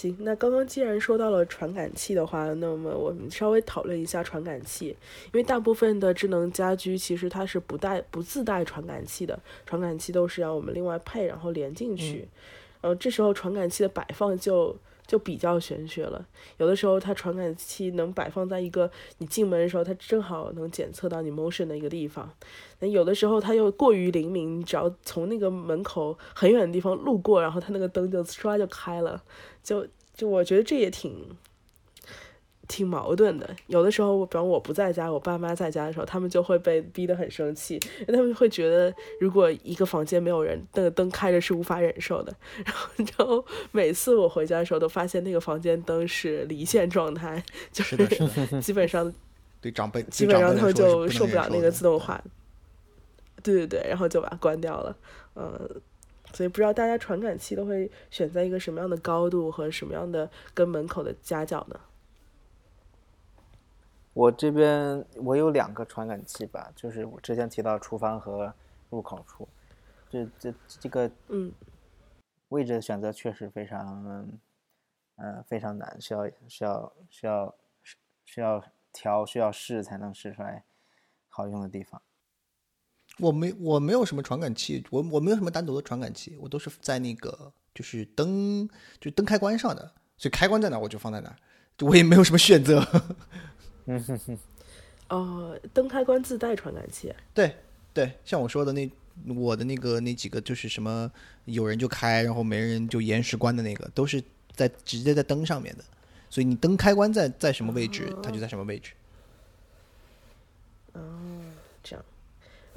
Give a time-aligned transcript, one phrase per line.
[0.00, 4.96] 行，那刚刚既然说到了传感器的话，那么我们稍微讨论一下传感器，
[5.26, 12.26] 因为大部分的智能家居其实它是不带不自带传感器的，传感器都是要我们另外配，然后连进去。
[12.80, 14.74] 呃，这时候传感器的摆放就
[15.10, 16.24] 就比较玄学了。
[16.58, 18.88] 有的时候它传感器能摆放在一个
[19.18, 22.30] 你进门的时候，它正好能检测到你 motion 的一个地方。
[22.78, 29.20] 那有的时候它又过于灵敏，你只要从那个门口很远的地方路过，然后它那个灯就唰就开了。
[29.64, 29.84] 就
[30.14, 31.12] 就我觉得这也挺
[32.70, 33.50] 挺矛盾的。
[33.66, 42.32] 有的时候，比方我不在家，我爸妈在家的时候，他们就会被逼得很生气，因为他们会觉得如果一个房间没有人，那个灯开着是无法忍受的。
[42.64, 42.88] 然后，
[43.18, 47.96] 然后每次我回家的时候，都发现那个房间灯是离线状态，就是
[48.62, 49.12] 基本上
[49.60, 52.22] 对长辈基本上他们就受不了那个自动化。
[53.42, 54.96] 对对对，然后就把它关掉了。
[55.34, 55.68] 嗯。
[56.32, 61.74] 所以不知道大家传感器都会选在一个什么样的高度和什么样的跟门口的夹角呢？
[64.12, 68.52] 我这边我有两个传感器吧，就是我之前提到厨房和
[68.90, 69.48] 入口处，
[70.10, 71.52] 这这这个嗯
[72.48, 74.40] 位置的选择确实非常
[75.16, 77.54] 嗯非常难，需要需要需要
[78.24, 80.64] 需要调需要试才能试出来
[81.28, 82.02] 好用的地方。
[83.18, 91.36] 我没我没有什么传感器，我我没有什么单独的传感器，我都是在那个就是灯就灯开关上的，所以开关在哪我就放在哪，
[91.82, 92.84] 我也没有什么选择。
[93.90, 94.38] 嗯哼哼。
[95.08, 97.12] 哦，灯开关自带传感器。
[97.34, 97.56] 对
[97.92, 98.88] 对，像我说的那
[99.34, 101.10] 我的那个那几个就是什么
[101.46, 104.22] 有人就开，然后没人就延时关的那个，都是
[104.54, 105.84] 在直接在灯上面的，
[106.28, 108.92] 所以你灯开关在在什么位置，它就在什么位置。
[110.92, 111.00] 哦，
[111.82, 112.04] 这样。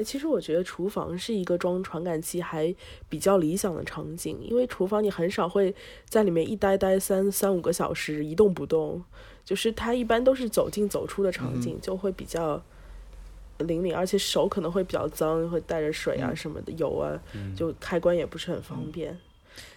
[0.04, 2.74] 其实我觉得厨房是一个装传感器还
[3.10, 5.76] 比较理想的场景，因为厨房你很少会
[6.08, 9.04] 在里面一待待三三五个小时一动不动，
[9.46, 12.64] 就是它一般都是走进走出的场景，就会比较
[13.60, 17.22] 灵敏，而且手可能会比较脏，会带着水啊什么的油啊，
[17.56, 19.20] 就开关也不是很方便。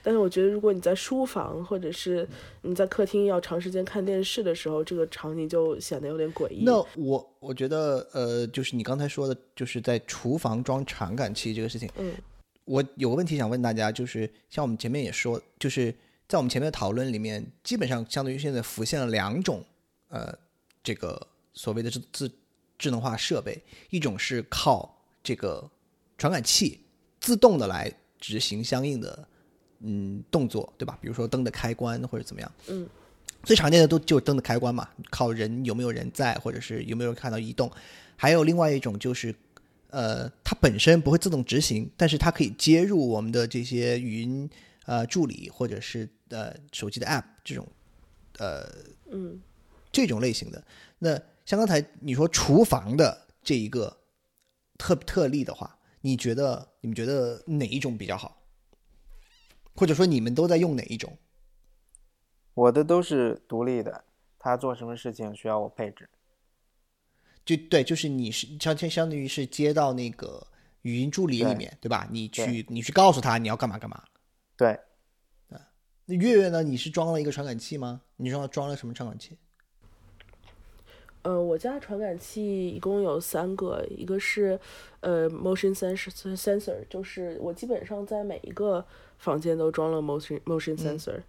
[0.02, 2.28] 但是我觉得，如果你在书房或者是
[2.62, 6.62] 你在客厅要长时间看电视的时候，这个场景就显得有点诡异。
[6.64, 11.90] 那我我觉得，呃，就是你刚才说的，就是在厨房装传感器这个事情。
[11.98, 12.14] 嗯，
[12.64, 15.92] 我有个问题想问大家，就是像我们前面也说，就是
[16.28, 19.64] 在我们前面的讨论里面，基本上相当于现在浮现了两种，
[20.08, 20.32] 呃，
[20.82, 22.30] 这个所谓的智智
[22.78, 23.60] 智能化设备，
[23.90, 25.68] 一种是靠这个
[26.16, 26.80] 传感器
[27.20, 29.28] 自动的来执行相应的。
[29.80, 30.98] 嗯，动作对吧？
[31.00, 32.52] 比如说灯的开关或者怎么样？
[32.68, 32.88] 嗯，
[33.42, 37.70] 最常见的都就灯的开关嘛，靠人有没有人在，或者是有没有看到移动。
[38.16, 39.34] 还有另外一种就是，
[39.90, 44.48] 呃，它本身不会自动执行，但是它可以接入我们的这些语音
[44.86, 47.66] 呃助理或者是呃手机的 App 这种，
[48.38, 48.66] 呃，
[49.10, 49.40] 嗯，
[49.92, 50.64] 这种类型的。
[50.98, 53.94] 那像刚才你说厨房的这一个
[54.78, 58.35] 特特例的话，你觉得你们觉得哪一种比较好？
[59.76, 61.16] 或者说你们都在用哪一种？
[62.54, 64.04] 我的都是独立的，
[64.38, 66.08] 他做什么事情需要我配置。
[67.44, 70.44] 就对，就是你是相相相当于是接到那个
[70.82, 72.08] 语音助理里面，对吧？
[72.10, 74.02] 你去你去告诉他你要干嘛干嘛。
[74.56, 74.70] 对，
[75.50, 75.60] 啊，
[76.06, 76.62] 那月月呢？
[76.62, 78.00] 你是装了一个传感器吗？
[78.16, 79.36] 你装装了什么传感器？
[81.22, 84.58] 呃，我家传感器一共有三个，一个是
[85.00, 88.86] 呃 motion sensor sensor，就是我基本上在每一个
[89.18, 91.20] 房间都装了 motion motion sensor。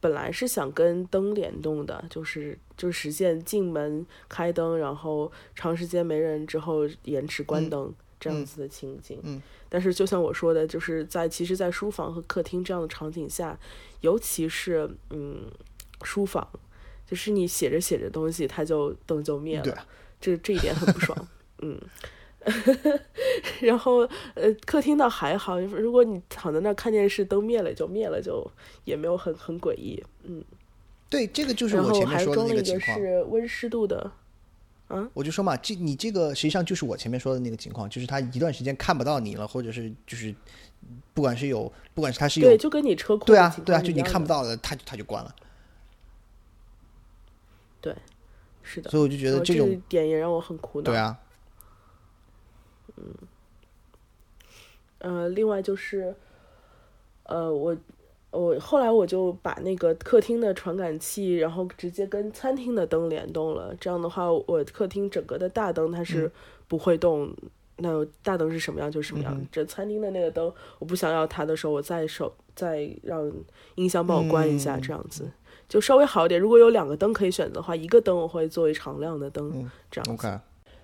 [0.00, 9.18] 本来是想跟灯联动的，就是就实现进门开灯，然后长时间没人之后延迟关灯这样子的情景。
[9.22, 9.40] 嗯。
[9.68, 13.58] 但是就像我说的，就是在其实，在书房和客厅这样的场景下，
[14.02, 15.50] 尤其是嗯
[16.02, 16.46] 书房。
[17.06, 19.86] 就是你写着写着东西，它就灯就灭了，
[20.18, 21.28] 这这一点很不爽。
[21.60, 21.78] 嗯，
[23.62, 28.46] 然后呃，客厅倒还好，如果你躺在那看电视，灯灭了就灭了，就
[28.84, 30.02] 也没有很很诡异。
[30.24, 30.44] 嗯，
[31.08, 32.98] 对，这个就是我前面说的那个情况。
[32.98, 34.12] 是温湿度的，
[34.90, 40.34] 嗯，我就说嘛，这你这个实际上就是我前面说的那个情况，就是他一段时间看不到你了，或者是就是
[41.14, 45.34] 不管是有，不管是他是有，对，就跟你车库对啊对啊，就你看不到的，他他就关了。
[47.80, 47.94] 对，
[48.62, 50.84] 是的，所以我就觉得这种点也让我很苦恼。
[50.84, 51.18] 对啊，
[52.96, 53.14] 嗯，
[54.98, 56.14] 呃，另外就是，
[57.24, 57.76] 呃，我
[58.30, 63.74] 我后来我就把那个客厅的传感器，然后直接跟餐厅的灯联动了。
[63.80, 66.30] 这样的话，我客厅整个的大灯它是
[66.68, 67.34] 不会动。
[67.78, 69.46] 那大灯是什么样就什么样。
[69.50, 73.32] 这餐厅的那个灯，我不想要它的时候，我再手再让
[73.74, 75.28] 音箱帮我关一下，这样子。
[75.68, 76.40] 就稍微好一点。
[76.40, 80.40] 如果有两个灯可以选择的话，一个灯我会作为常亮的灯，嗯这样子。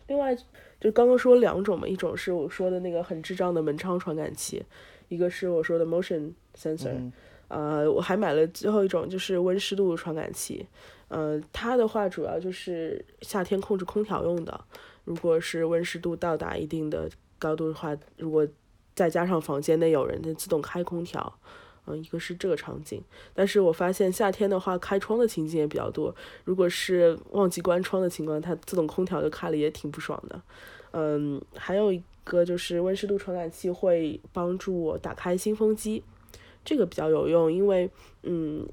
[0.08, 0.36] 另外，
[0.80, 4.64] 就刚刚说两种嘛，一种是我说的那个很智障的门窗传感器，
[5.08, 7.12] 一个是我说的 motion sensor，、嗯
[7.48, 10.66] 呃，我还买了最后一种就是温湿度传感器，
[11.08, 14.58] 呃，它的话主要就是夏天控制空调用的，
[15.04, 18.46] 如果是温湿度到达一定的高度的话，如果
[18.94, 21.38] 再加上房间内有人，它自动开空调。
[21.86, 23.02] 嗯，一个是这个场景，
[23.34, 26.14] 但是我发现夏天的话，开窗的情景也比较多。
[26.44, 30.40] 如果是忘记关窗的情况，它自动空调就开了，也挺不爽的。
[30.92, 36.02] 嗯，还有一个就是温湿度传感器会帮助我打开新风机，
[36.64, 37.90] 这个比较有用，因为
[38.22, 38.68] 嗯，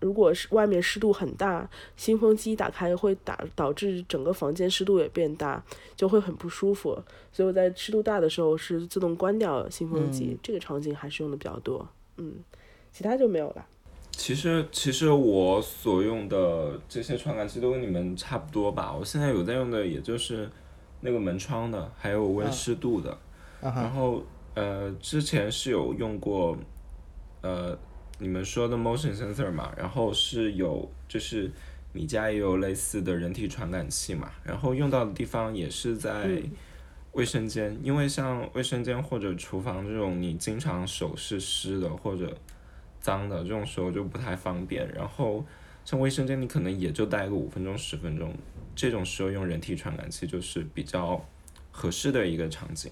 [0.00, 5.62] 如果是外面湿度很大，新风机打开会打导致整个房间湿度也变大，
[5.96, 7.02] 就会很不舒服。
[7.32, 11.88] 所以我在湿度大的时候是自动关掉新风机，这个场景还是用的比较多。
[12.16, 12.34] 嗯，
[12.92, 13.66] 其他就没有了。
[14.12, 18.92] 其实其实我所用的这些传感器都跟你们差不多吧。
[18.92, 20.48] 我现在有在用的也就是
[21.00, 23.18] 那个门窗的，还有温湿度的。
[23.60, 24.22] 然后
[24.54, 26.56] 呃，之前是有用过
[27.40, 27.76] 呃
[28.18, 31.50] 你们说的 motion sensor 嘛，然后是有就是
[31.92, 36.50] 米家也有类似的人体传感器嘛，然后用到的地方也是在嗯
[37.12, 42.36] 卫生间，因为像卫生间或者厨房这种你经常手是湿的或者
[43.00, 44.88] 脏的，这种时候就不太方便。
[44.94, 45.44] 然后
[45.84, 48.34] 像卫生间你可能也就待个五分钟十分钟，
[48.74, 51.22] 这种时候用人体传感器就是比较
[51.70, 52.90] 合适的一个场景。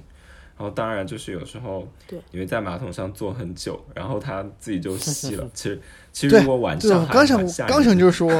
[0.58, 5.48] 然后当然就是有时候对因为在马桶上坐很久，然后它自己就吸了。
[5.54, 5.80] 其实
[6.12, 8.30] 其实对如果晚对，上还刚想刚想就说，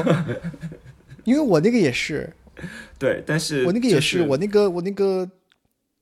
[1.23, 2.31] 因为我那个也是，
[2.99, 5.27] 对，但是我那个也，就是我那个我那个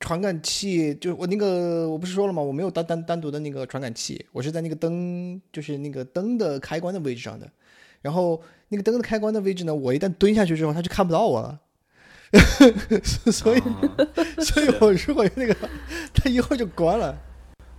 [0.00, 2.42] 传感器，就我那个我不是说了吗？
[2.42, 7.48] 我没有单单单独的那个传感器，我是在那个灯，就是那个灯的开关的位置上的。
[8.02, 11.60] 然后那个灯的开关的位置呢，我一旦蹲下去之后，它就看不到我了。
[13.30, 13.80] 所以，啊
[14.40, 15.54] 所以我如果那个，
[16.14, 17.16] 它一会儿就关了。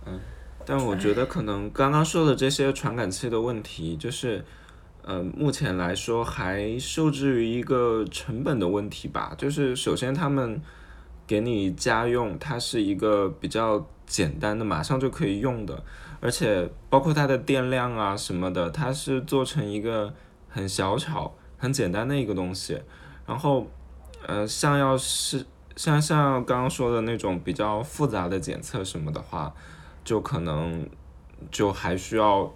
[0.06, 0.20] 嗯
[0.64, 4.44] 但我觉得可能刚刚说的这些传感器的问题，就是，
[5.02, 9.34] 呃，目前来说还受制于一个成本的问题吧。
[9.36, 10.62] 就是首先他们
[11.26, 15.82] 给你家用，它是一个比较简单的，马上就可以用的，
[16.20, 20.12] 而且包括它的电量啊什么的，它是做成一个
[20.48, 22.80] 很小巧、很简单的一个东西。
[23.26, 23.66] 然后，
[24.26, 25.46] 呃，像要是
[25.76, 29.54] 像像刚刚说的那种比较复杂的检测什么的话，
[30.04, 30.86] 就可能
[31.50, 32.52] 就还需要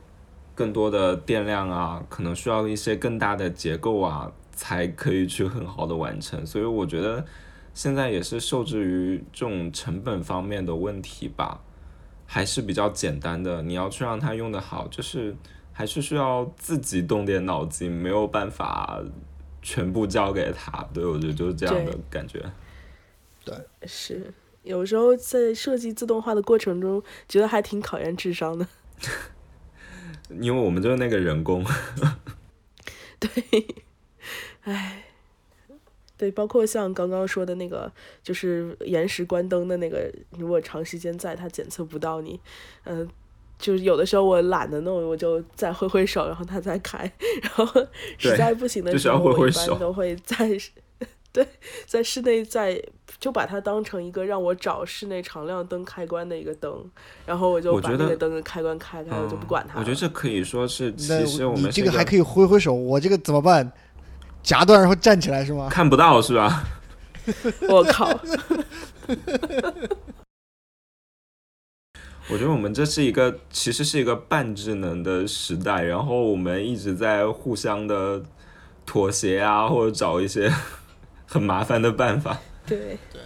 [0.54, 6.44] 更多的电量啊，可能需要一些更大的结构啊，才可以去很好的完成。
[6.44, 7.24] 所以我觉得
[7.76, 11.60] 现在也是受制于这种成本方面的问题吧，
[12.24, 13.60] 还是比较简单的。
[13.60, 15.36] 你要去让它用得好，就是
[15.74, 18.98] 还是需要自己动点脑筋，没有办法
[19.60, 20.88] 全部交给他。
[20.94, 22.42] 对，我觉得就是这样的感觉。
[23.44, 23.54] 对
[23.86, 24.32] 是，
[24.62, 28.66] 有时候在设计自动化的过程中，觉得还挺考验智商的。
[30.40, 31.62] 因为我们就是那个人工，
[33.20, 33.84] 对，
[34.62, 35.04] 唉，
[36.18, 37.90] 对，包括像刚刚说的那个，
[38.22, 42.40] 就是延时关灯的那个，如果长时间在，它检测不到你，
[42.84, 43.06] 嗯、
[43.58, 47.00] 就是有的时候我懒得弄，我就再挥挥手，然后它再开，
[47.42, 47.66] 然后
[48.16, 50.70] 实在不行的就是要时候，我一挥挥手般都会在室
[51.32, 51.46] 对，
[51.84, 52.82] 在室内在
[53.18, 56.82] 就把它当成一个让我找室内常亮灯开关的一个灯，
[57.26, 59.80] 然后我就把那个灯的开关开开，我就不管它了。
[59.80, 63.70] 我觉得这可以说是，其实我你这个还可以挥挥手，我这个怎么办？
[64.46, 65.68] 夹断然后站起来是吗？
[65.68, 66.62] 看不到是吧？
[67.68, 68.06] 我靠，
[72.30, 78.22] 我觉得我们这是一个其实是一个半智能的时代，然后我们一直在互相的
[78.86, 80.48] 妥协啊，或者找一些
[81.26, 82.38] 很麻烦的办法。
[82.64, 83.20] 对对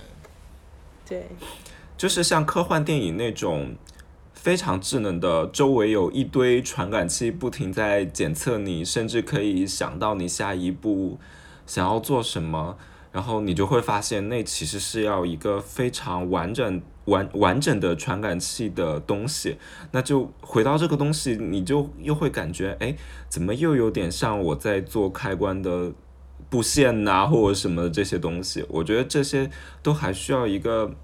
[1.07, 1.29] 对。
[1.99, 3.77] 就是像科幻电影那种
[4.41, 11.19] 非常智能的，周围有一堆传感器不停在检测你，甚至可以想到你下一步
[11.67, 12.79] 想要做什么，
[13.13, 19.59] 然后你就会发现那其实是要一个非常完整完完整的传感器的东西。
[19.93, 22.97] 那就回到这个东西，你就又会感觉，哎，
[23.29, 25.93] 怎么又有点像我在做开关的
[26.49, 28.65] 布线呐、或者什么的这些东西？
[28.71, 29.51] 我觉得这些
[29.83, 30.95] 都还需要一个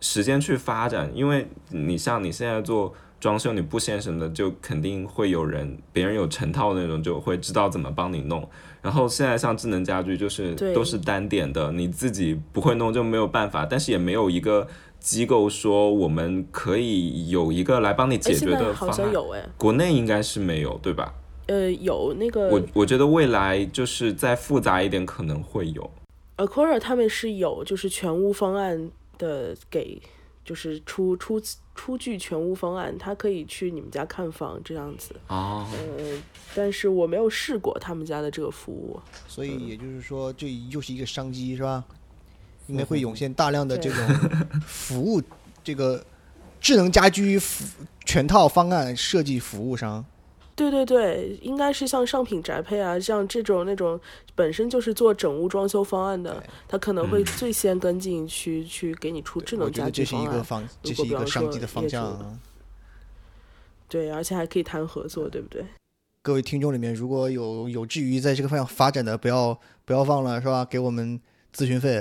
[0.00, 8.46] 时间去发展，因为你像你现在做装修，你布线什么的，就肯定会有人，别人有成套那种，就会知道怎么帮你弄。
[8.82, 14.68] 然后现在像智能家居，就是都是单点的，你自己不会弄就没有办法，但是也没有一个
[15.00, 18.96] 机构说我们可以有一个来帮你哎，解决的方案。
[18.96, 21.12] 像有哎，国内应该是没有，对吧？
[21.46, 25.90] 呃，有那个我我觉得未来就是再复杂一点，可能会有。
[26.36, 30.00] Acora 他们是有就是全屋方案的给，
[30.44, 31.40] 就是出出
[31.74, 35.14] 出具全屋方案，他可以去你们家看房这样子。
[35.28, 36.22] 哦，呃，
[36.54, 39.00] 但是我没有试过他们家的这个服务。
[39.28, 41.84] 所以也就是说，这又是一个商机，是吧？
[42.68, 44.04] 应该会涌现大量的这种
[44.66, 45.22] 服务，
[45.62, 46.04] 这个
[46.60, 47.64] 智能家居服
[48.04, 50.04] 全套方案设计服务商。
[50.56, 54.00] 对对对，应该是像上品宅配啊，像这种那种
[54.34, 60.16] 本身就是做整屋装修方案的，他可能会嗯最先跟进去去给你出智能家我觉得这是。
[60.16, 62.38] 一个方，这是一个商机的方向啊。
[63.86, 65.62] 对，而且还可以谈合作，对不对？
[66.22, 70.64] 各位听众里面，如果有有志于在这个方向发展的，不要不要忘了，是吧？
[70.64, 71.20] 给我们
[71.54, 71.98] 咨询费。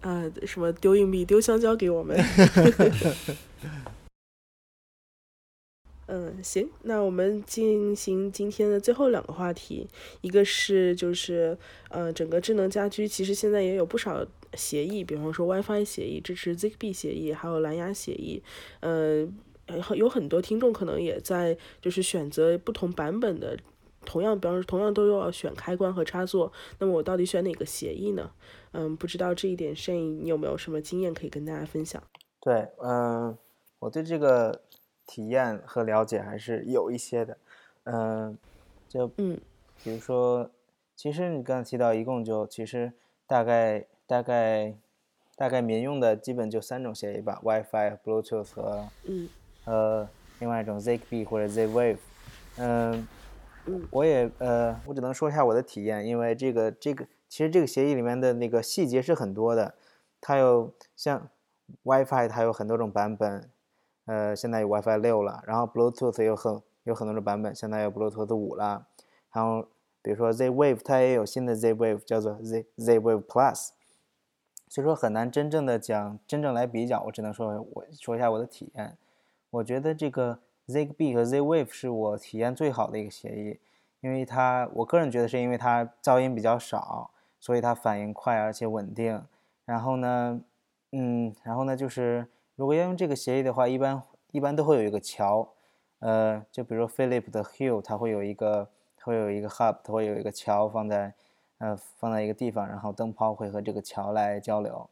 [0.00, 2.18] 啊，什么丢硬币、丢香蕉给我们。
[6.06, 9.88] 嗯，行，那我们进行今天的最后两个话题，
[10.20, 11.56] 一个是就是
[11.88, 18.42] 呃，整个智能家居其实现在也有不少协议，比方说 WiFi 协议、支持 Zigbee 协议，还有蓝牙协议，
[18.80, 19.26] 呃，
[19.96, 23.56] 有很多听众可能也在就是选择不同版本的。
[24.06, 28.30] 同样，比方说，同样都要选开关和插座，那么我到底选哪个协议呢？
[28.72, 32.02] 嗯，不知道这一点，Shane 你有没有什么经验可以跟大家分享？
[32.38, 33.34] 对，嗯、
[33.78, 34.60] 我对这个
[35.06, 37.36] 体验和了解还是有一些的，
[37.84, 38.36] 嗯、
[38.88, 39.40] 就嗯
[39.82, 40.50] 比如说，
[40.96, 42.92] 其实你刚才提到，一共就其实
[43.26, 44.74] 大概大概
[45.36, 49.28] 大概民用的基本就三种协议吧，WiFi、Bluetooth 和嗯。
[49.64, 50.08] 呃
[50.40, 51.96] 另外一种 Zigbee 或者 Z-Wave，
[52.58, 53.06] 嗯、
[53.90, 59.74] 我也呃，我只能说一下我的体验，因为这个这个其实这个协议里面的那个细节是很多的，
[60.20, 61.30] 它有像
[61.84, 63.48] WiFi 它有很多种版本，
[64.06, 68.86] 呃，现在有 WiFi 六了，然后 Bluetooth 有很有很多的版本，现在有 Bluetooth 五了，
[69.32, 69.66] 然后
[70.02, 73.70] 比如说 Z-Wave 它也有新的 Z-Wave 叫做 Z Z-Wave Plus，
[74.68, 78.98] 所以说很难真正的讲真正来比较，我只能说我说一下我的体验，
[79.50, 83.58] 我觉得这个 Zigbee 和 Z-Wave 是我体验最好的一个协议，
[84.00, 89.24] 因为它我个人觉得是因为它噪音比较少，所以它反应快而且稳定。
[89.64, 90.42] 然后呢，
[90.92, 95.48] 嗯，然后呢就是如果要用这个协议的话，一般一般都会有一个桥，
[95.98, 101.14] 呃，就比如说 Philip 的 Hue，它会有一个它会有一个 hub，它会有一个桥放在
[101.58, 104.88] 呃放在一个地方，然后灯泡会和这个桥来交流。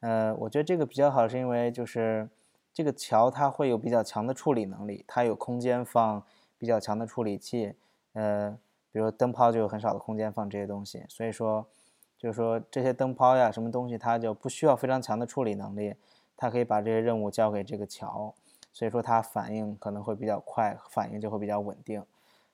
[0.00, 2.28] 呃，我觉得这个比较好，是因为就是
[2.72, 6.22] 这个桥它会有比较强的处理能力，它有空间放
[6.56, 7.74] 比较强的处理器，
[8.12, 8.56] 呃，
[8.92, 11.66] 比如灯泡就有很少的空间放这些东西，所以说
[12.16, 15.94] 就是说这些灯泡呀什么东西它就不需要非常强的处理能力，
[16.40, 18.34] 它可以把这些任务交给这个桥，
[18.72, 22.02] 所以说它反应可能会比较快，反应就会比较稳定。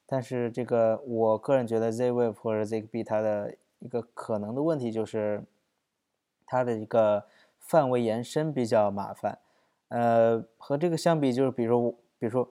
[0.04, 5.44] 但是这个我个人觉得 Z-Wave 或者 Z B 它的一个可能的问题就是
[6.44, 7.26] 它的一个
[7.60, 9.38] 范围延伸比较麻烦。
[9.86, 12.50] 呃，和这个相比，就是比如说，比如说，比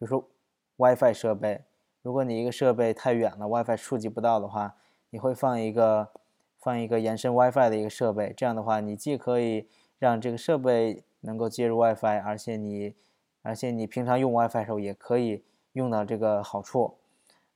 [0.00, 0.28] 如说
[0.76, 1.64] WiFi 设备，
[2.02, 4.76] 如果你一个设备太远了，WiFi 触及不到的话，
[5.08, 6.10] 你会放一个
[6.58, 9.66] 放一个延伸 WiFi 的一个设备，这样的话，你既可以
[10.04, 12.94] 让这个设备能够接入 WiFi，而且你
[13.40, 15.42] 而且你平常用 WiFi 的时候也可以
[15.72, 16.98] 用到这个好处。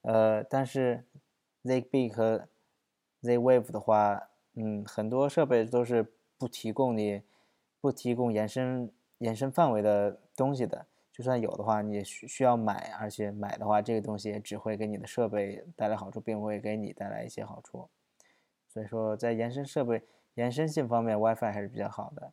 [0.01, 1.05] 呃，但是
[1.63, 2.49] Zigbee 和
[3.21, 7.23] Z-Wave 的话，嗯，很多设备都是不提供你
[7.83, 10.87] 不提供延伸延伸范围的东西的。
[11.13, 17.91] 就算有的话，你也需需要买，而且买的话，这个东西也只会给你的设备带来好处，并不会给你带来一些好处。
[18.69, 20.03] 所以说，在延伸设备
[20.35, 22.33] 延伸性方面，WiFi 还是比较好的。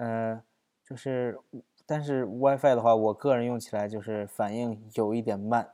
[0.00, 0.42] 呃，
[0.82, 1.38] 就是，
[1.84, 5.68] 但是 WiFi 的话，我个人用起来就是反应有一点慢，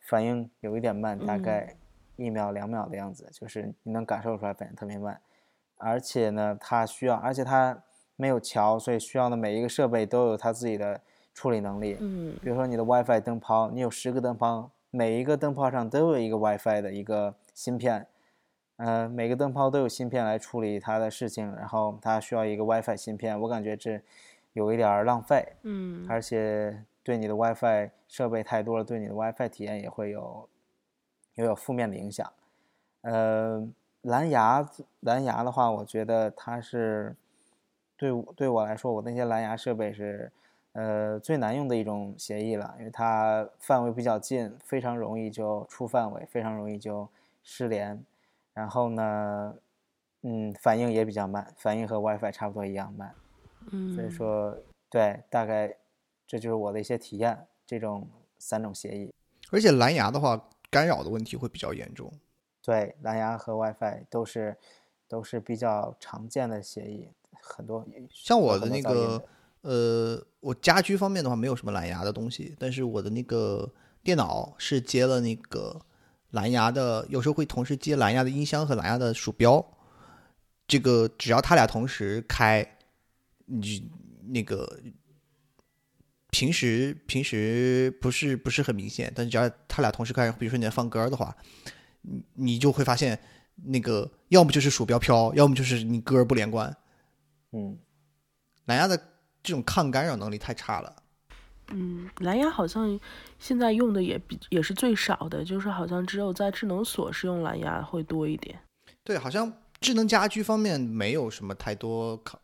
[0.00, 1.76] 反应有一点慢，大嗯概
[2.16, 5.20] 一秒两秒的样子，就是你能感受出来反应特别慢。
[5.76, 7.82] 而且呢，它需要，而且它
[8.16, 11.02] 没有桥，所以需要的每一个设备都有它自己的
[11.34, 11.98] 处理能力。
[12.00, 18.06] 嗯比如说你的 WiFi 灯泡，你有十个灯泡，每一个灯泡上都有一个 WiFi 的一个芯片，
[18.78, 24.00] 呃，每个灯泡都有芯片来处理它的事情，然后它需要一个 WiFi 芯片，我感觉这
[24.52, 30.48] 有一点儿浪费，嗯而且对你的 WiFi 设备太多了，对你的 WiFi 体验也会有
[31.34, 32.32] 也有负面的影响。
[33.00, 33.68] 呃，
[34.02, 34.64] 蓝牙
[35.00, 37.16] 蓝牙的话，我觉得它是
[37.96, 40.30] 对对我来说，我那些蓝牙设备是
[40.74, 47.08] 呃最难用的一种协议了，因为它范围比较近，非常容易就出范围，非常容易就
[47.42, 48.00] 失联。
[48.58, 49.54] 然后呢，
[50.22, 53.14] 嗯，反应也比较慢，反应和 WiFi 差不多一样慢。
[53.70, 54.52] 嗯，所以说，
[54.90, 55.72] 对，大概
[56.26, 59.14] 这就是我的一些体验，这种三种协议。
[59.52, 62.12] 而且蓝牙的话，干扰的问题会比较严重。
[62.60, 64.56] 对，蓝牙和 WiFi 都是
[65.06, 67.08] 都是比较常见的协议，
[67.40, 69.24] 很多像我的那个
[69.60, 73.72] 呃，我家居方面的话没有什么蓝牙的东西，但是我的那个
[74.02, 75.80] 电脑是接了那个
[76.30, 79.64] 蓝牙的，有时候会同时接蓝牙的音箱和蓝牙的鼠标。
[80.66, 82.78] 这个只要他俩同时开，
[83.46, 83.90] 你
[84.26, 84.78] 那个
[86.30, 91.34] 平时平时不是不是很明显，但是只要他俩同时开，比如说你在放歌的话，
[92.02, 93.18] 你你就会发现
[93.64, 96.76] 那个要么就是鼠标飘，要么就是你歌不连贯。
[97.52, 97.78] 嗯，
[98.66, 98.94] 蓝牙的
[99.42, 100.94] 这种抗干扰能力太差了。
[101.70, 102.98] 嗯，蓝牙好像
[103.38, 108.58] 现在用的也比也是最少的，就是好像只有在智能锁是用蓝牙会多一点。
[109.04, 112.40] 对，好像智能家居方面没有什么太多考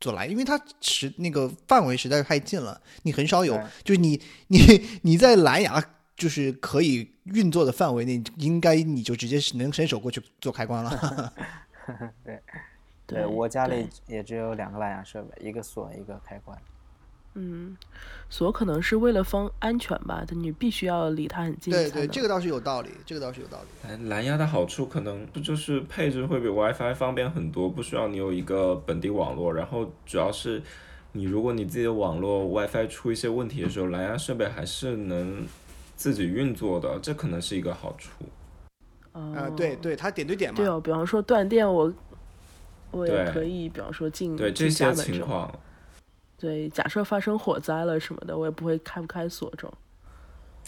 [0.00, 4.58] 做蓝，因为它实那个范围实在是太近了，你很少有，就是你你
[5.02, 5.82] 你在蓝牙
[6.16, 11.32] 就是可以运作的范围内，应该你就直接是能伸手过去做开关了。
[12.24, 12.40] 对
[13.06, 16.56] 对我家里也只有两个蓝牙设备，一个锁，一个开关。
[17.34, 17.76] 嗯，
[18.28, 21.92] 锁可能是为了方安全吧，但你必须要离它很近才对能。
[21.92, 23.88] 对，这个倒是有道理，这个倒是有道理。
[23.88, 30.62] 蓝蓝牙的好处可能不就是配置会比 WiFi 方便很多，不需要你有一个本地网络，然后主要是
[31.12, 35.46] 你如果你自己的网络 WiFi 出一些问题的时候，蓝牙设备还是能
[35.96, 38.10] 自己运作的，这可能是一个好处。
[39.12, 40.56] 哦啊，对对，它点对点嘛。
[40.56, 41.92] 对哦，比方说断电我。
[42.94, 45.50] 我也可以，比方说进对这些情况，
[46.42, 49.72] 对，假设发生火灾了什么的，我也不会开不开锁这种。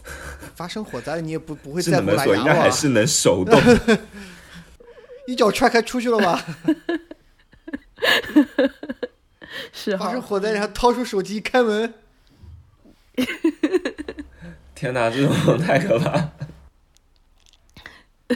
[0.54, 2.45] 发生火灾了，你也不不会智在门锁应？
[2.45, 3.61] 该还是能手动。
[5.26, 6.40] 一脚踹开出去了吧？
[9.73, 11.93] 是啊发生，火灾，然后掏出手机开门，
[14.76, 16.31] 天哪，这种太可怕！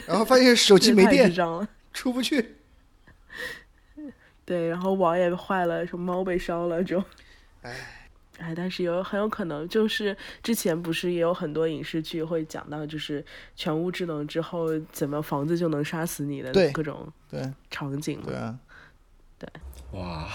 [0.05, 1.33] 然后发现手机没电。
[1.93, 2.57] 出不去。
[4.43, 7.05] 对，然后网也坏了，什么猫被烧了这种。
[7.61, 7.75] 唉，
[8.39, 18.25] 哎，但是有很有可能就是之前不是也有很多影视剧会讲到，就是全屋智能之后，怎么房子就能杀死你的对各种对场景嘛。
[18.27, 18.59] 对啊，
[19.91, 20.29] 哇，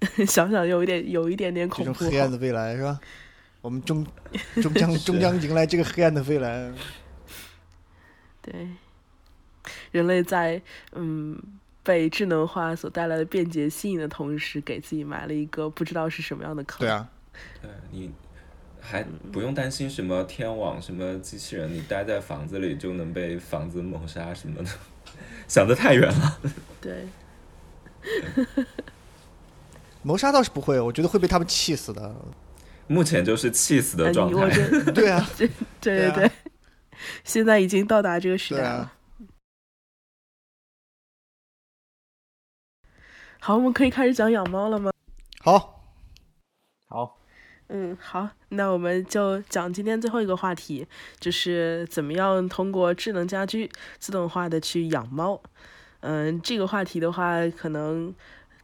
[0.26, 2.98] 想想有一点有一点点恐怖黑暗的未来是吧？
[3.60, 4.04] 我们终
[4.60, 6.72] 终将 终将迎来这个黑暗的未来。
[8.40, 8.68] 对，
[9.92, 10.60] 人类在
[10.96, 11.40] 嗯
[11.82, 16.80] 被智能化所带来的便捷吸引的同时，给自己埋了一个不知道是什么样的坑。
[16.80, 17.08] 对啊，
[17.60, 18.10] 对你
[18.80, 24.70] 还不用担心什么天网、什么机器人，你待在房子里就能被房子谋杀什么的，
[25.48, 26.38] 想得太远了。
[26.80, 27.06] 对
[30.02, 32.14] 谋杀倒是不会，我觉得会被他们气死的。
[32.88, 34.50] 目前就是气死呃的状态。
[34.92, 35.48] 对啊，对
[35.80, 36.30] 对对，
[37.22, 38.92] 现在已经到达这个时代了。
[43.44, 44.92] 好，我们可以开始讲养猫了吗？
[45.40, 45.84] 好，
[46.86, 47.18] 好，
[47.66, 50.86] 嗯，好，那我们就讲今天最后一个话题，
[51.18, 55.42] 就是怎么样通过智能家居自动化的去养猫。
[56.02, 58.14] 嗯，这个话题的话，可能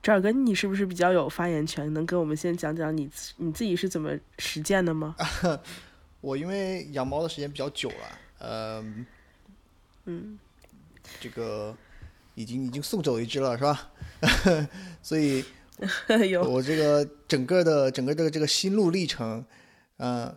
[0.00, 1.92] 这儿跟你是不是比较有发言权？
[1.92, 5.16] 能跟我们先讲讲你自你自己是怎么实践的吗？
[6.22, 8.84] 我因为养猫的时间比较久了，呃，
[10.04, 10.38] 嗯，
[11.18, 11.76] 这个
[12.36, 13.90] 已经已经送走一只了，是吧？
[15.02, 15.44] 所以
[16.46, 19.44] 我这个整个的整个的这个心路历程，
[19.96, 20.37] 呃，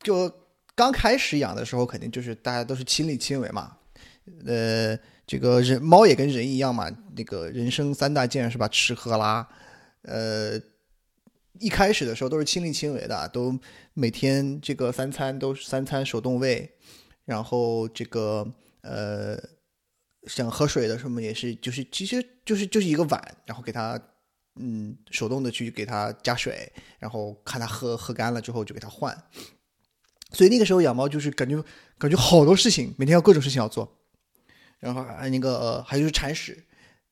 [0.00, 0.32] 就
[0.74, 3.76] 刚开始养的时候，肯定就是大家都是亲力亲为嘛。
[4.46, 8.68] 呃，这个人猫也跟人一样嘛，那个人生三大件是吧？
[8.68, 9.48] 吃喝拉。
[10.02, 10.60] 呃，
[11.58, 13.58] 一开始的时候都是亲力亲为的，都
[13.94, 16.70] 每天这个三餐都是三餐手动喂，
[17.24, 18.46] 然后这个
[18.82, 19.36] 呃，
[20.28, 24.00] 想喝水的什么也是，就是其实就是就是一个碗，然后给它
[24.60, 29.16] 嗯手动的去给它加水，然后看它喝喝干了之后就给它换。
[30.32, 31.60] 所以那个时候养猫就是感觉
[31.96, 33.98] 感觉好多事情，每天要各种事情要做，
[34.78, 36.62] 然后还那个、呃、还有就是铲屎，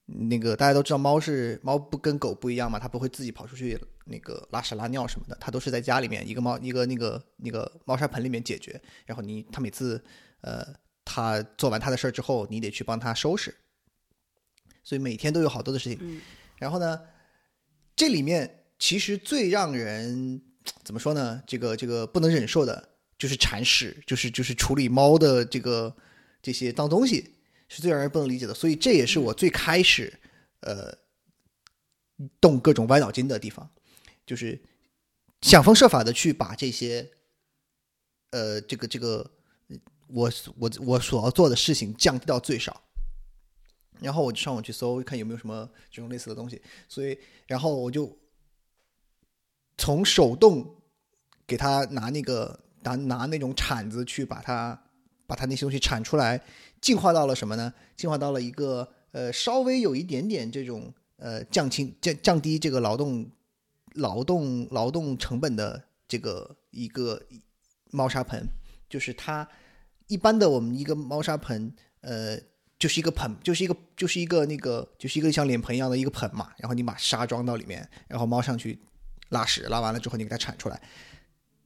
[0.05, 8.79] 那个大家都知道猫是猫不跟狗不一样嘛，它不会自己跑出去那个拉屎拉尿什么的，它都是在家里面一个猫一个那个那个猫砂盆里面解决。
[9.07, 10.05] 然后你它每次
[10.42, 10.62] 呃
[11.06, 13.54] 它做完他的事儿之后，你得去帮他收拾，
[14.84, 15.98] 所以每天都有好多的事情。
[16.02, 16.20] 嗯
[16.58, 17.00] 然后呢，
[17.94, 20.42] 这里面其实最让人
[20.82, 21.42] 怎么说呢？
[21.46, 25.94] 这个这个不能忍受的就是铲屎，就是就是处理猫的这个
[26.40, 27.34] 这些脏东西，
[27.68, 28.54] 是最让人不能理解的。
[28.54, 30.18] 所以这也是我最开始
[30.60, 30.96] 呃
[32.40, 33.70] 动各种歪脑筋的地方，
[34.24, 34.58] 就是
[35.42, 37.10] 想方设法的去把这些
[38.30, 39.30] 呃，这个这个，
[40.08, 42.82] 我我我所要做的事情降低到最少。
[44.00, 46.60] 然后我就上网去搜，看有没有什么这种类似的东西。
[46.86, 48.14] 所以，然后我就
[49.78, 50.76] 从手动
[51.46, 54.78] 给他拿那个拿拿那种铲子去把它
[55.26, 56.38] 把它那些东西铲出来，
[56.80, 57.72] 进化到了什么呢？
[57.96, 63.26] 进化到了一个呃稍微有一点点这种呃降轻降降低这个劳动
[63.94, 67.20] 劳动劳动成本的这个一个
[67.90, 68.46] 猫砂盆，
[68.90, 69.48] 就是它
[70.08, 72.38] 一般的我们一个猫砂盆呃。
[72.78, 78.78] 就是一个盆，就是一个就是一个那个就是一个像脸盆一样的一个盆嘛，然后你把沙装到里面，然后猫上去
[79.30, 80.78] 拉屎，拉完了之后你给它铲出来。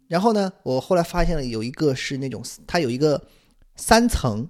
[0.07, 3.27] 然后呢，我后来发现了有一个是那种它有一个
[3.75, 4.49] 三层，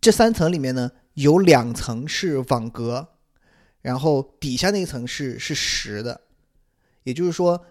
[0.00, 3.10] 这三层里面呢有两层是网格，
[3.80, 6.22] 然后底下那一层是是实的，
[7.04, 7.64] 也就是说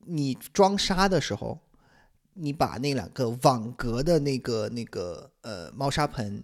[0.00, 1.58] 你装沙的时候。
[2.34, 6.42] 你把那两个网格的那个那个呃猫砂盆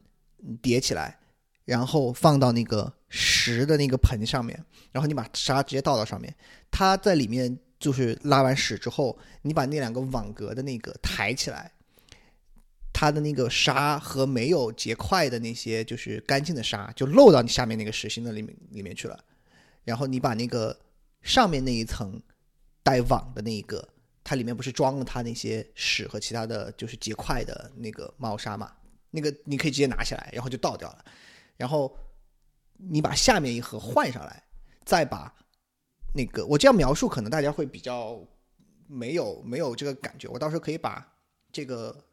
[0.63, 1.19] 叠起来，
[1.65, 6.33] 然后放到那个实的那个盆上面，然后你把沙直接倒到上面，
[6.71, 11.73] 它在里面就是拉完屎之后，你把那两个网格的那个抬起来，
[12.93, 19.19] 它的那个沙和没有结块的那些就是干净的沙就漏到你下面那个实心的里面里面去了，
[19.83, 20.79] 然后你把那个
[21.23, 22.23] 上面那一层
[22.85, 23.89] 带网的那一个。
[24.23, 28.71] 它里面不是装了它那些屎和其他的就是结块的那个猫砂嘛？
[29.11, 31.05] 那个你可以直接拿起来，然后就倒掉了。
[31.57, 31.97] 然后
[32.77, 34.45] 你把下面一盒换上来，
[34.85, 35.35] 再把
[36.15, 38.21] 那个我这样描述，可能大家会比较
[38.87, 40.29] 没有没有这个感觉。
[40.29, 41.15] 我到时候可以把
[41.51, 42.05] 这个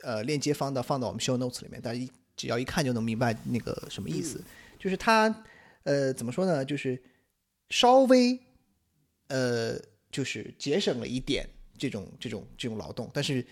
[0.00, 4.42] 呃链接放到放到我们 show notes 里面，大家一只要一看就能明白那个什么意思。
[4.78, 5.44] 就是它
[5.84, 6.64] 呃怎么说呢？
[6.64, 7.00] 就是
[7.68, 8.40] 稍微
[9.28, 9.78] 呃。
[10.12, 13.44] 就是节省了一点这种这种这种劳动，但是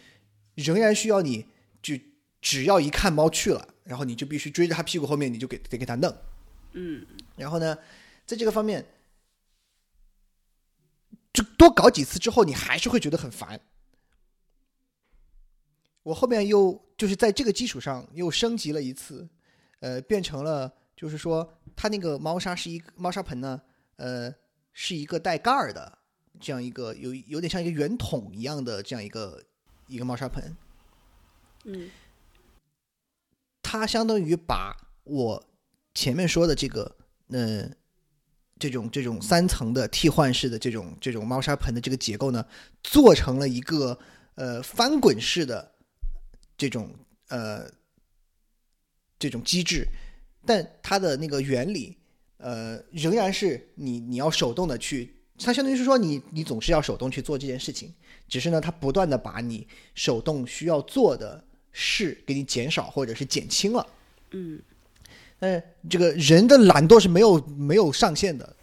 [0.54, 1.46] 仍然需要你，
[1.82, 1.98] 就
[2.40, 6.14] 只要一看猫去了，然后你就必须追着它屁股后面，你就给得给它弄，
[6.74, 7.04] 嗯，
[7.36, 7.76] 然后呢，
[8.26, 8.86] 在这个方面，
[11.32, 13.58] 就多搞几次之后，你还是会觉得很烦。
[16.02, 19.28] 我后面又就是在这个基础上又升级了一次，
[19.80, 23.60] 呃，变成了就是说，它那个猫砂是一个猫砂盆呢，
[23.96, 24.34] 呃，
[24.72, 25.99] 是一个带盖儿的。
[26.40, 29.42] 这样一个有有点像一个圆筒一样的这样一个
[29.86, 30.56] 一个猫砂盆，
[31.64, 31.90] 嗯，
[33.62, 34.74] 它相当于把
[35.04, 35.46] 我
[35.94, 36.96] 前面说的这个
[37.28, 37.76] 嗯
[38.58, 42.44] 这种这种三层的替换式的这种这种猫砂盆的这个结构呢，
[42.82, 43.98] 做成了一个
[44.36, 45.74] 呃翻滚式的
[46.56, 46.94] 这种
[47.28, 47.70] 呃
[49.18, 49.86] 这种机制，
[50.46, 51.98] 但它的那个原理
[52.38, 55.19] 呃仍然是你你要手动的去。
[55.42, 57.92] 它相当于是说，你你总是要手动去做这件事情，
[58.28, 63.86] 只是呢，它不断的把你手动需要做的事给你减少或者是减轻了。
[64.32, 64.60] 嗯，
[65.38, 68.54] 但这个人的懒惰是没有没有上限的，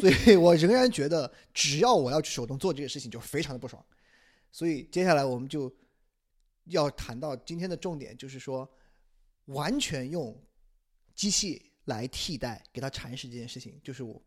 [0.00, 3.80] 所以我仍然觉得，只要我要去手动做这个事情，就非常的不爽。
[4.50, 5.72] 所以接下来我们就
[6.64, 8.68] 要谈到今天的重点，就是说，
[9.44, 10.36] 完全用
[11.14, 14.20] 机器来替代给它铲屎这件事情，就是我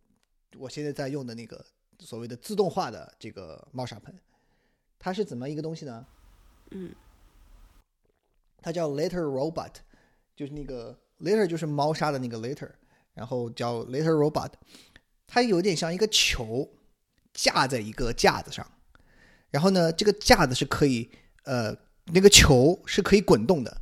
[0.58, 1.66] 我现在在用的那个。
[2.00, 4.14] 所谓的自动化的这个猫砂盆，
[4.98, 6.06] 它是怎么一个东西呢？
[6.72, 6.94] 嗯，
[8.62, 9.74] 它叫 Litter Robot，
[10.36, 12.72] 就是那个 Litter 就是猫砂的那个 Litter，
[13.14, 14.54] 然后叫 Litter Robot，
[15.28, 16.70] 它有点像一个球
[17.34, 18.66] 架在一个架子上，
[19.52, 21.12] 然后呢，这个架子是可以
[21.44, 23.82] 呃，那个球是可以滚动的。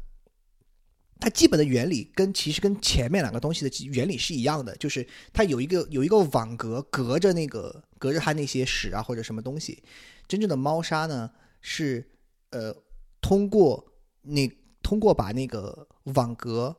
[1.19, 9.81] 它基本的原理跟其实跟前面两个东西的原理是一样的，就是它有一个有一个网格隔着那个隔着它那些屎啊或者什么东西。
[10.27, 12.07] 真正的猫砂呢是
[12.51, 12.71] 呃
[13.19, 13.83] 通过
[14.21, 14.47] 那
[14.83, 16.75] 通过把那个网格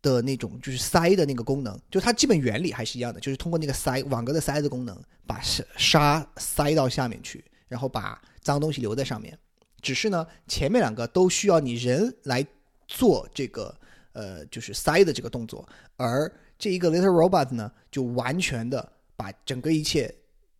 [0.00, 9.38] 的那种就是塞的那个功能，就它基本原理还是一样的，就是通过那个塞网格的塞的功能把沙沙塞到下面去，然后把脏东西留在上面。
[9.82, 12.46] 只是呢前面两个都需要你人来。
[12.90, 13.72] 做这个
[14.12, 20.12] 呃，就是塞的这个动作，而这一个 little robot 呢，就完全的把整个一切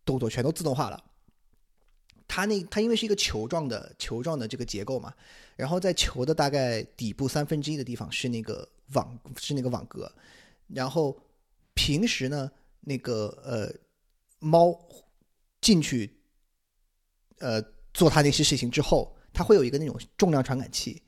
[0.05, 1.03] 动作全都自动化了。
[2.29, 5.13] 它那它因为是一个球状的球状的这个结构嘛，
[5.57, 10.09] 然后在球的大概底部三分之一的地方是那个网是那个网格，
[10.69, 11.19] 然后
[11.73, 13.69] 平时呢那个呃
[14.39, 14.73] 猫
[15.59, 16.09] 进去
[17.39, 17.61] 呃
[17.93, 21.01] 做它那些事情之后，它会有一个那种重量传感器。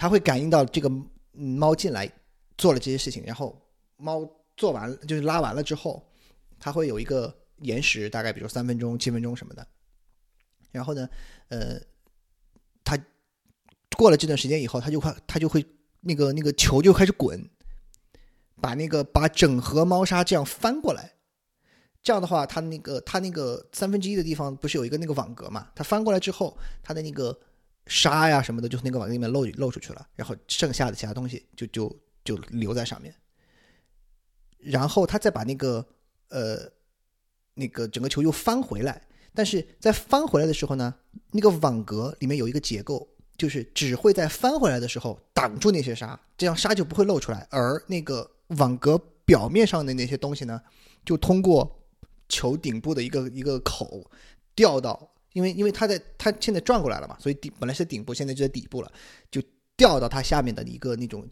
[0.00, 0.90] 它会感应到这个
[1.32, 2.10] 猫进来
[2.56, 3.54] 做了这些事情，然后
[3.98, 6.02] 猫做完就是拉完了之后，
[6.58, 9.66] 它会有一个延时，大概比如三分钟、七分钟什么的。
[10.72, 11.06] 然后呢，
[11.48, 11.78] 呃，
[12.82, 12.98] 它
[13.94, 15.62] 过了这段时间以后，它就快它就会
[16.00, 17.38] 那个那个球就开始滚，
[18.58, 21.12] 把那个把整盒猫砂这样翻过来。
[22.02, 25.70] 这样的话，它那个它那个三分之一的地方不是有一个那个网格嘛？
[25.74, 27.38] 它翻过来之后，它的那个
[27.90, 33.12] 沙呀什么的，就是那个网里面漏漏出去了，然后剩下的其他东西就就就留在上面。
[34.58, 35.84] 然后他再把那个
[36.28, 36.70] 呃
[37.54, 39.02] 那个整个球又翻回来，
[39.34, 40.94] 但是在翻回来的时候呢，
[41.32, 50.62] 那个网格里面有一个结构，就是只会在翻回来的时候挡住那些沙，这样沙就不会漏出来，而那个网格表面上的那些东西呢，
[51.04, 51.84] 就通过
[52.28, 54.08] 球顶部的一个一个口
[54.54, 58.92] 掉到，因为因为它在它现在转过来了嘛，所以底本来是顶部，现在就在底部了，
[59.30, 59.42] 就
[59.76, 61.28] 掉到它下面的一个那种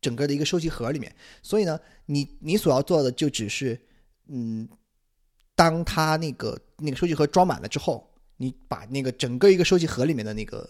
[0.00, 1.14] 整个的一个收集盒里面。
[1.42, 3.80] 所以呢，你你所要做的就只是，
[4.26, 4.68] 嗯，
[5.54, 10.68] 当它那个那个收集盒装满了之后，你把那个整个一个收集盒里面的那个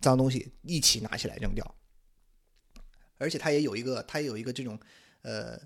[0.00, 1.74] 脏东西一起拿起来扔掉。
[3.18, 4.78] 而且它也有一个，它也有一个这种，
[5.22, 5.56] 呃，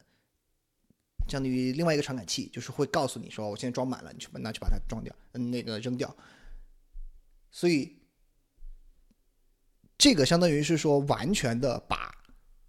[1.29, 6.15] 相当于另外一个传感器，就是会告诉你说，我现在装满了，你去拿去把它装掉，嗯，那个扔掉。
[7.51, 7.97] 所以
[9.99, 12.15] 这个相当于是说，完全的把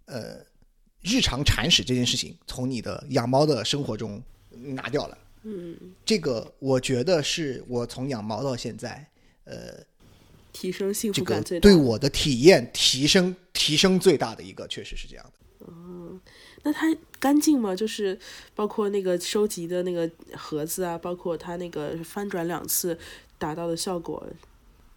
[0.06, 0.44] 呃
[1.02, 5.18] 日常铲屎这件事情从你的养猫的生活中拿掉了。
[5.42, 9.08] 嗯，这个我觉得是我从养猫到现在，
[9.44, 9.84] 呃，
[10.52, 11.62] 提升幸这个福感最大。
[11.62, 15.32] 对我的体验提升提升最大的一个，确实是这样的。
[16.62, 16.86] 那它
[17.18, 17.74] 干净吗？
[17.74, 18.18] 就是
[18.54, 22.98] 包括那个收集的那个盒子啊，包括它那个翻转两次
[23.38, 24.24] 达到的效果，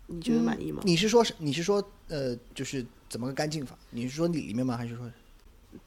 [0.07, 0.81] 你觉得满意吗？
[0.85, 3.77] 你是说你是说呃，就是怎么个干净法？
[3.91, 4.75] 你是说里面吗？
[4.75, 5.09] 还是说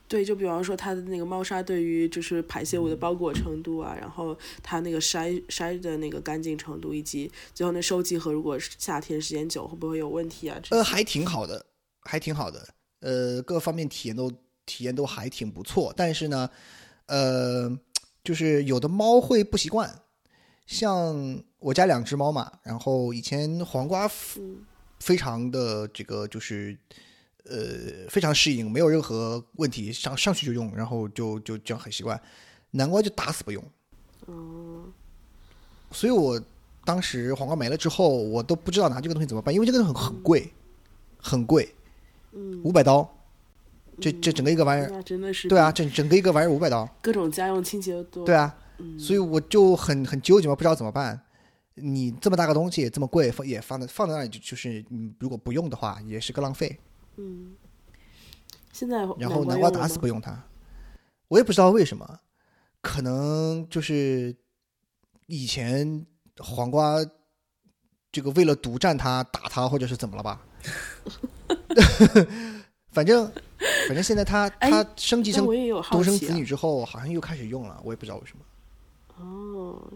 [0.08, 10.58] 对，就比方说它的那个猫砂对于就是排泄物的包裹程度啊，然后它那个筛筛的那个干净程度，以及最后那收集盒如果是夏天时间久会不会有问题啊？
[10.70, 11.66] 呃，还挺好的，
[12.02, 12.66] 还挺好的，
[13.00, 14.30] 呃，各方面体验都
[14.66, 15.92] 体验都还挺不错。
[15.96, 16.48] 但是呢，
[17.07, 17.70] 呃，
[18.22, 20.03] 就是有的猫会不习惯，
[20.66, 24.11] 像我家两只猫嘛，然后以前黄瓜
[25.00, 26.77] 非常的这个就是
[27.44, 32.20] 呃非常适应，没有任何问题，上上去就用，然后就就这样很习惯。
[32.70, 33.62] 南瓜就打死不用，
[34.27, 34.85] 哦，
[35.92, 36.42] 所以我
[36.85, 40.53] 当时黄瓜没了之后，我都不知道拿这个东西怎么办，因为这个东西很很贵，
[41.18, 41.72] 很贵，
[42.33, 43.09] 嗯，五百刀，
[44.00, 51.20] 这这整个一个玩意儿，那真的是对啊，整整个一个玩意儿五百刀，各种家用清洁都对啊，嗯所以我就很很纠结嘛，不知道怎么办。
[51.76, 56.78] 你这么大个东西这么贵，放也放在放在那里，就就是你如果不用的话，也是个浪费。
[57.16, 57.54] 嗯，
[58.72, 60.40] 现在然后南瓜打死不用它，
[61.28, 62.20] 我也不知道为什么，
[62.80, 64.37] 可能就是
[65.26, 66.07] 以前
[66.38, 66.96] 黄瓜
[68.12, 70.40] 这个为了独占它打它，或者是怎么了吧？
[72.92, 73.28] 反正
[73.88, 75.44] 反正现在它哎它升级成
[75.90, 78.44] 独生子女之后，好像又开始用了，我也不知道为什么。
[79.18, 79.92] 哦，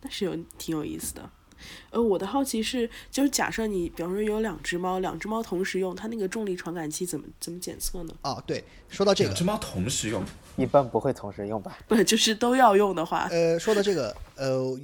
[0.00, 1.30] 那是有挺有意思的。
[1.90, 8.14] 呃，我的好奇是，就是假设你，比方说有两只猫，两只猫同时用，它那个重力传感器怎么怎么检测呢？
[8.22, 10.22] 哦，对，说到这个，两只猫同时用，
[10.56, 11.78] 一般不会同时用吧？
[11.88, 14.78] 不，就是都要用的话，呃，说到这个，呃，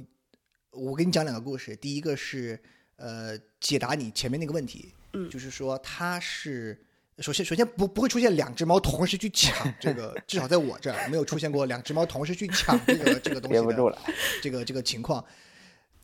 [0.71, 1.75] 我给你讲两个故事。
[1.75, 2.59] 第一个是
[2.95, 6.83] 呃，解答你前面那个问题，嗯就是说它是
[7.19, 13.97] 首先首先不不会出现两只猫同时去抢这个，至少在我这儿没有出现过两只猫同时去抢这个这个东西的
[14.41, 15.23] 这个这个情况。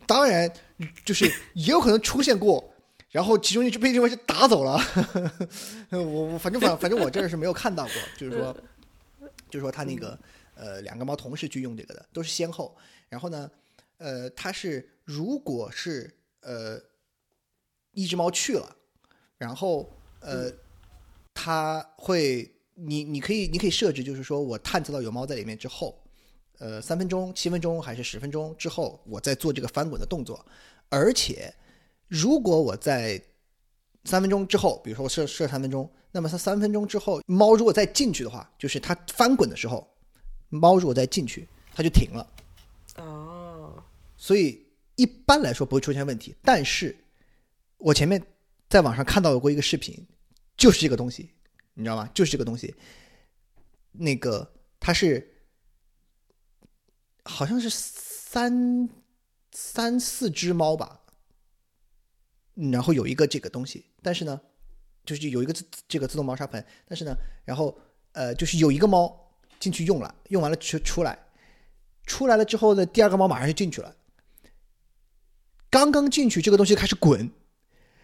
[0.06, 0.52] 当然，
[1.06, 2.74] 就是也有可能出现过，
[3.10, 4.80] 然后其中一只被这回是打走了。
[5.90, 8.56] 我我反正反反正我这儿是没有看到过，就是说，
[9.50, 10.18] 就是说他那个
[10.56, 12.76] 呃两个猫同时去用这个的，都是先后。
[13.08, 13.50] 然后呢，
[13.98, 16.80] 呃，它是如果是呃
[17.92, 18.76] 一只猫去了，
[19.38, 19.92] 然后
[20.22, 20.52] 呃
[21.42, 25.98] 它会你你可以你可以设置，就是说我探测到有猫在里面之后，
[26.58, 30.46] 呃，三分钟、七分钟还是十分钟之后，我再做这个翻滚的动作。
[30.90, 31.54] 而且，
[32.10, 33.22] 如果我在
[34.04, 39.88] 三分钟之后，比如说我设设三分钟，那么它三分钟之后，猫如果再进去的话，就是它翻滚的时候，
[40.50, 42.28] 猫如果再进去，它就停了。
[42.98, 43.82] 哦，
[44.18, 44.62] 所以
[44.98, 46.36] 一般来说不会出现问题。
[46.44, 46.94] 但是
[47.78, 48.22] 我前面
[48.68, 50.06] 在网上看到过一个视频，
[50.60, 51.32] 就是这个东西，
[51.74, 52.08] 你知道吗？
[52.14, 52.76] 就是这个东西，
[53.94, 55.36] 那个它是
[57.24, 58.90] 好像是三
[59.52, 61.00] 三四只猫吧，
[62.56, 64.40] 然后有一个这个东西，但是呢，
[65.06, 67.80] 就是有一个自这个自动猫砂盆，但是呢，然后
[68.12, 71.18] 呃，就是有一个猫进去用了，用完了出出来，
[72.06, 73.96] 出来了之后呢，第二个猫马上就进去了。
[75.70, 77.32] 刚刚进去，这个东西开始滚，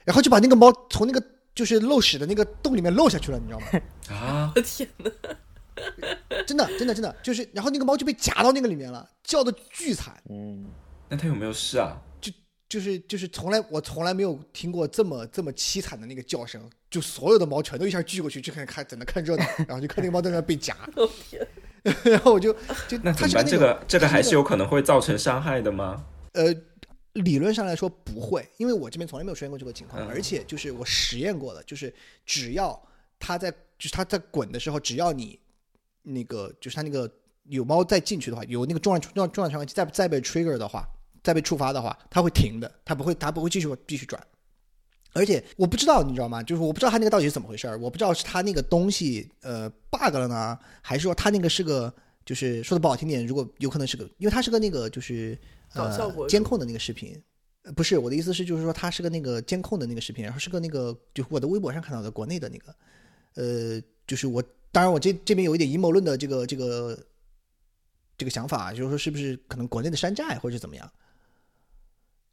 [0.05, 3.67] 然后就把那个猫从那个就是漏屎的那个洞里面漏下去了，你知道吗？
[4.13, 5.11] 啊， 我天哪！
[6.45, 10.65] 真的，真的，真的，就是，然后那个猫就被夹到那个里面了，叫的巨惨，嗯，
[11.09, 11.97] 那它有没有事啊？
[12.21, 12.31] 就
[12.69, 21.47] 就是就是从来我从来没有听过这么这么凄惨的那个叫声，就所有的猫全都一下聚过去，就看看在那看热闹，然后就看那个猫在那被夹，我天，
[22.03, 22.53] 然后我就
[22.87, 23.43] 就那怎么办？
[23.43, 26.05] 它这个这个还是有有可能会造成伤害的吗？
[26.33, 26.53] 呃，
[27.15, 31.93] 理论上来说不会，因为我这边从来没有出现过这个情况，嗯而且就是我实验过的，就是
[32.25, 32.81] 只要
[33.19, 35.39] 它在就是它在滚的时候，只要你
[36.03, 37.09] 那个就是它那个
[37.45, 40.87] 有猫再进去的话，有那个重量重量重量传感器再再被 trigger 的话，
[41.23, 44.21] 再被触发的话，它会停的，它不会它不会继续继续转。
[45.13, 46.43] 而且我不知道，你知道吗？
[46.43, 51.93] 就是我不知道它那个到底是怎么回事儿，我不知道是它那个东西呃 bug 了呢，还是说它那个是个
[52.25, 55.39] 就是说的不好听点，如果有可能是个，因为它是个那个就是
[55.73, 57.21] 呃监控的那个视频，
[57.63, 62.75] 呃不是我的意思是就是说它是个那个监控的那个视频，然后是个那个就是我的微博上看到的国内的那个，
[63.35, 66.97] 呃，就是我当然我这这边有一点阴谋论的这个这个
[68.17, 70.89] 这个想法，就是说是不是可能国内的山寨或者是怎么样？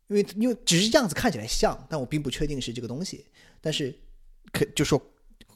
[0.08, 3.24] 因为因为只是样子看起来像，但我并不确定是这个东西。
[3.62, 3.96] 但是
[4.52, 5.00] 可就说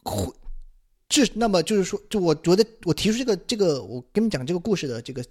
[0.03, 0.33] 会，
[1.09, 5.23] 这那么就是说，就我觉得我提出这个这个，我跟你讲这个故事的这个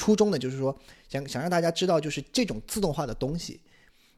[0.00, 0.74] 初衷呢，就是说
[1.10, 3.60] 想想让大家知道，就是这种自动化的东西，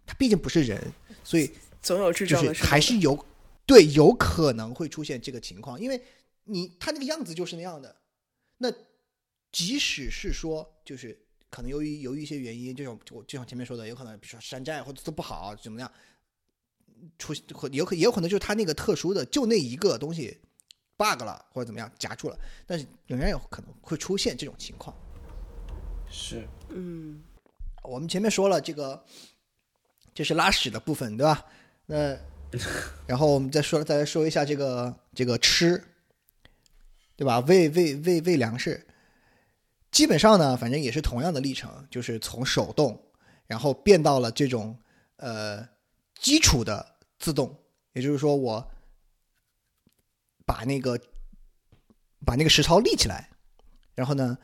[0.07, 0.81] 它毕竟不是人，
[1.25, 1.51] 所以
[1.83, 2.61] 总有智就是障的。
[2.61, 3.27] 还是有
[3.67, 6.01] 对有可能会出现这个情况，因为
[6.45, 7.97] 你他那个样子就是那样的。
[8.59, 8.73] 那
[9.51, 11.19] 即使是说，就是
[11.51, 15.93] 可能由于由于一些原因，这种我就像前面说的，有可能比如说山寨或者做不好怎么样，
[17.19, 20.39] 出或有可也有可能就是他那个特殊的就那一个东西
[20.97, 24.97] bug 了或者怎么样夹住了，但是仍然有可能会出现这种情况。
[26.13, 27.23] 是，嗯，
[27.83, 29.03] 我们前面说了这个，
[30.13, 31.47] 这是拉屎的部分，对吧？
[31.87, 32.15] 那
[33.09, 35.83] 然后我们再说再来说一下这个这个吃，
[37.17, 37.41] 对吧？
[37.41, 38.87] 喂喂喂喂粮食，
[39.91, 43.03] 基本上呢，反正也是同样的历程，就是从手动，
[43.47, 44.79] 然后变到了这种
[45.17, 45.67] 呃
[46.21, 47.59] 基础的自动，
[47.95, 48.71] 也就是说我
[50.45, 51.01] 把那个
[52.27, 53.31] 把那个食槽立起来，
[53.95, 54.37] 然后呢，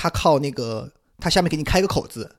[0.00, 2.36] 它靠那个它下面给你开个口子，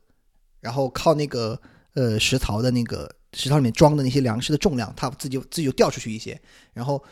[0.61, 1.61] 然后靠那个
[1.93, 6.41] 呃食槽的那个食槽里面装的那些粮食的重量，它自己自己就掉出去一些，
[6.71, 7.03] 然后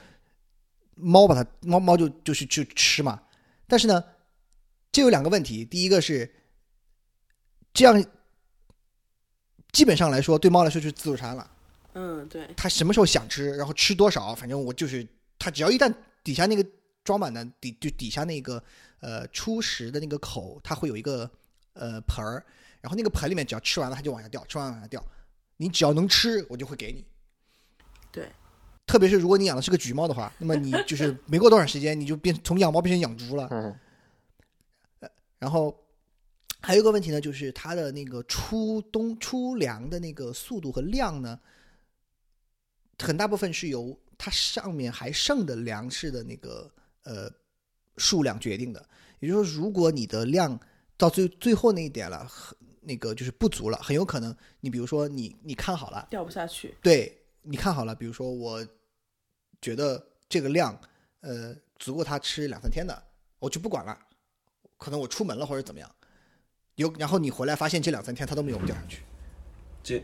[0.96, 3.22] 猫把它猫猫就就是去吃嘛。
[3.68, 4.02] 但是呢，
[4.90, 6.34] 这有两个问题，第一个是
[7.74, 8.02] 这样，
[9.74, 11.52] 基本上来说对猫来说就是自助餐了。
[11.94, 15.06] 嗯，对，它什么时候想吃，然后吃多少，反正我就是
[15.38, 16.66] 它只要一旦底下那个
[17.04, 18.64] 装满的底就底下那个
[19.08, 21.30] 呃初食的那个口，它会有一个
[21.72, 22.44] 呃盆儿，
[22.82, 25.02] 然后那个盆里面只要吃完了，它就往下掉，吃完往下掉。
[25.56, 27.06] 你只要能吃，我就会给你。
[28.12, 28.30] 对，
[28.86, 33.48] 特别是如果你养的是个橘猫的话，那么你就是 没过多长时间，你就变从养猫变成养猪了。
[33.52, 33.74] 嗯
[35.40, 35.74] 然后
[36.62, 41.40] 还有一个问题呢，就是它的那个出冬出粮的那个速度和量呢，
[42.98, 46.72] 很大部分是由它上面还剩的粮食的那个
[47.04, 47.32] 呃
[47.98, 48.84] 数量决定的。
[49.20, 50.60] 也就是说，如果你的量
[50.96, 56.76] 到最最后那一点了，很那个就是不足了，很有可能你比如说你你看好了，掉不下去。
[56.82, 58.66] 对你看好了，比如说我
[59.62, 60.80] 觉得这个量
[61.22, 63.04] 呃足够它吃两三天的，
[63.40, 63.98] 我就不管了。
[64.78, 65.92] 可能我出门了或者怎么样，
[66.76, 69.02] 有然后你回来发现这两三天它都没有掉下去，
[69.84, 70.04] 这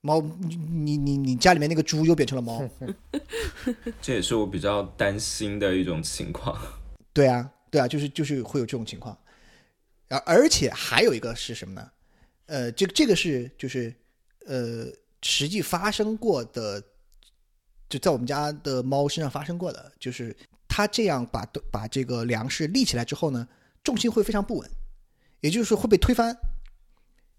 [0.00, 2.68] 猫你你你你家里面那个猪又变成了猫，
[4.02, 6.60] 这也是我比较担心的一种情况。
[7.12, 9.18] 对啊对啊，就是就是会有这种情况，
[10.08, 11.90] 而而且还有一个是什么呢？
[12.46, 13.94] 呃，这个这个是就是
[14.46, 14.86] 呃
[15.22, 16.82] 实际发生过的，
[17.88, 20.36] 就在我们家的猫身上发生过的，就是
[20.68, 23.48] 它这样把把这个粮食立起来之后呢，
[23.82, 24.70] 重心会非常不稳，
[25.40, 26.36] 也就是说会被推翻。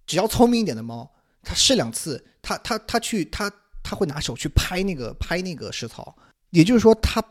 [0.06, 1.10] 只要聪明一点的猫，
[1.42, 3.52] 它试两次，它它它去它
[3.84, 6.16] 它会拿手去拍那个拍那个食槽，
[6.50, 7.24] 也就是说它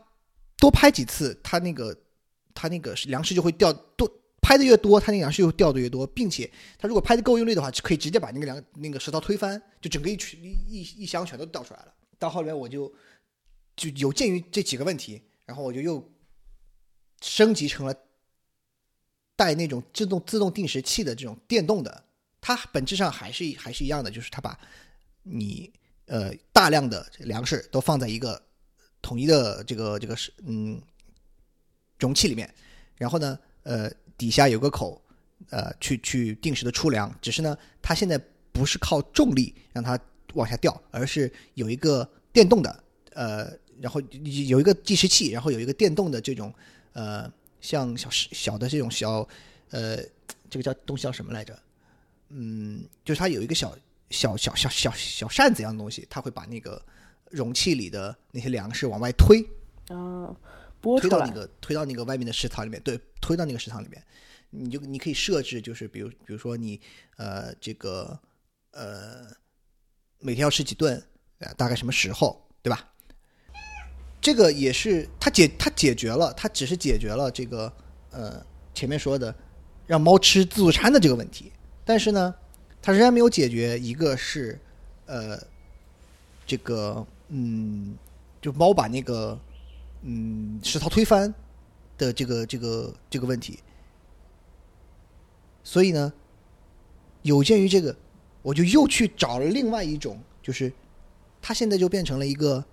[0.57, 1.95] 多拍几次，它那个
[2.53, 4.09] 它那个粮食就会掉多
[4.41, 11.93] 拍的越多，它那个粮食就掉的越多，并且它如果拍的够用力的话，就可以直接把那个粮那个石头推翻，就整个一群一一一箱全都掉出来了。
[12.19, 12.93] 到后来我就
[13.75, 16.11] 就有鉴于这几个问题，然后我就又
[17.21, 17.95] 升级成了
[19.35, 22.03] 带那种自动自动定时器的这种电动的，
[22.41, 24.59] 它本质上还是还是一样的，就是它把
[25.23, 25.71] 你
[26.05, 28.41] 呃大量的粮食都放在一个
[29.01, 30.81] 统一的这个这个是嗯
[32.03, 32.47] 容器里面，
[32.97, 35.01] 然后呢呃底下有个口，
[35.49, 38.19] 呃去去定时的出粮，只是呢它现在
[38.51, 39.97] 不是靠重力让它
[40.33, 42.83] 往下掉，而是有一个电动的，
[43.13, 44.01] 呃，然后
[44.49, 46.53] 有一个计时器，然后有一个电动的这种，
[46.91, 47.31] 呃，
[47.61, 49.27] 像小小的这种小，
[49.69, 49.97] 呃，
[50.49, 51.57] 这个叫东西叫什么来着？
[52.35, 53.77] 嗯，就是它有一个小
[54.09, 56.81] 小小小小小扇子一样的东西，它会把那个
[57.29, 59.43] 容器里的那些粮食往外推，
[59.89, 60.35] 啊，
[60.99, 64.03] 推到那，个推到那个外面的食堂里面，对，推到那个食堂里面，
[64.49, 66.79] 你就你可以设置，就是比如比如说你
[67.17, 68.19] 呃这个
[68.71, 69.27] 呃
[70.19, 71.01] 每天要吃几顿，
[71.39, 72.89] 呃大概什么时候，对吧？
[74.19, 77.71] 这个也是它解它解决了，它只是解决了这个
[78.11, 79.33] 呃前面说的
[79.85, 81.51] 让猫吃自助餐的这个问题，
[81.83, 82.33] 但是呢，
[82.81, 84.59] 它仍然没有解决一个是
[85.05, 85.37] 呃
[86.45, 87.97] 这个嗯
[88.41, 89.37] 就猫把那个
[90.03, 91.33] 嗯食槽推翻
[91.97, 93.59] 的这个这个这个问题。
[95.63, 96.11] 所以呢，
[97.21, 97.95] 有鉴于这个，
[98.41, 100.71] 我就又去找了另外一种，就是
[101.41, 102.63] 它现在就变成了一个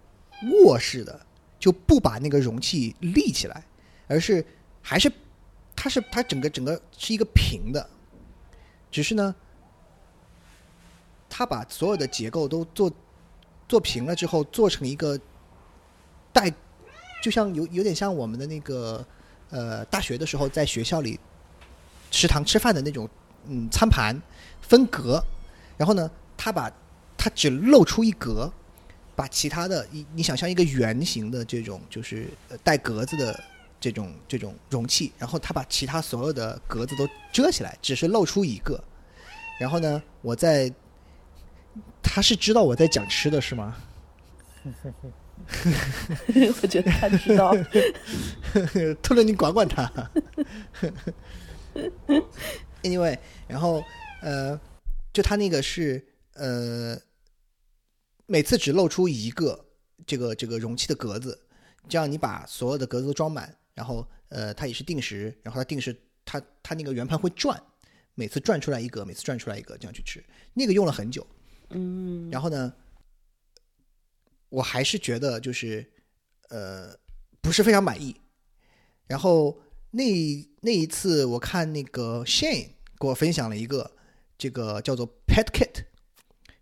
[0.64, 1.24] 卧式的，
[1.58, 3.64] 就不把那个容器立起来，
[4.08, 4.44] 而是
[4.82, 5.10] 还是
[5.76, 7.88] 它是它整个整个是一个平的，
[8.90, 9.32] 只是呢，
[11.28, 12.90] 它把所有的结构都做
[13.68, 15.16] 做平了之后，做成一个
[16.32, 16.52] 带，
[17.22, 19.04] 就像有有点像我们的那个
[19.50, 21.18] 呃大学的时候在学校里
[22.10, 23.08] 食堂吃饭的那种
[23.46, 24.20] 嗯餐盘
[24.62, 25.22] 分格，
[25.76, 26.70] 然后呢，他把
[27.16, 28.50] 它只露出一格，
[29.14, 32.28] 把其他的你你想象一个圆形的这种就是
[32.64, 33.38] 带格子的
[33.78, 38.82] 这种这种容器，然后他把其他所有的格子都遮起来，只是露出一个。
[39.58, 40.72] 然后呢，我在
[42.02, 43.76] 他是知道我在讲吃的是吗？
[46.62, 47.54] 我觉得他知道，
[49.02, 49.90] 特伦，你管管他。
[52.82, 53.82] anyway，然后
[54.22, 54.58] 呃，
[55.12, 56.98] 就他那个是呃，
[58.26, 59.66] 每次只露出一个
[60.06, 61.38] 这个这个容器的格子，
[61.88, 67.60] 这样你把所有的格子都装满，然后呃，它也是定时，然后它定时它它那个圆盘会转，
[68.14, 70.24] 每次转出来一个，每次转出来一个，这样去吃，
[70.54, 71.26] 那个用了很久。
[71.70, 72.72] 嗯，然后呢，
[74.50, 75.90] 我还是觉得就是
[76.50, 76.94] 呃
[77.40, 78.14] 不是非常满意。
[79.06, 79.58] 然后
[79.90, 80.04] 那
[80.60, 83.90] 那一次我看那个 Shane 给我分享了一个
[84.36, 85.84] 这个叫做 Pet Kit，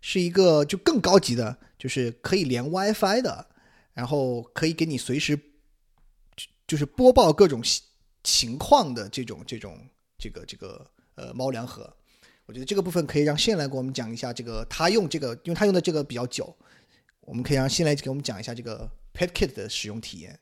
[0.01, 3.47] 是一个就更高级的，就是可以连 WiFi 的，
[3.93, 5.39] 然后可以给你随时
[6.65, 7.61] 就是播报各种
[8.23, 9.77] 情况的这种这种
[10.17, 11.93] 这个这个呃猫粮盒。
[12.45, 16.57] 我觉得这个部分可以让谢来给我们讲一下这个他用这个，因为他用的这个比较久，
[17.29, 20.39] 我们可以让新来给我们讲一下这个 Pet Kit 的使用体验。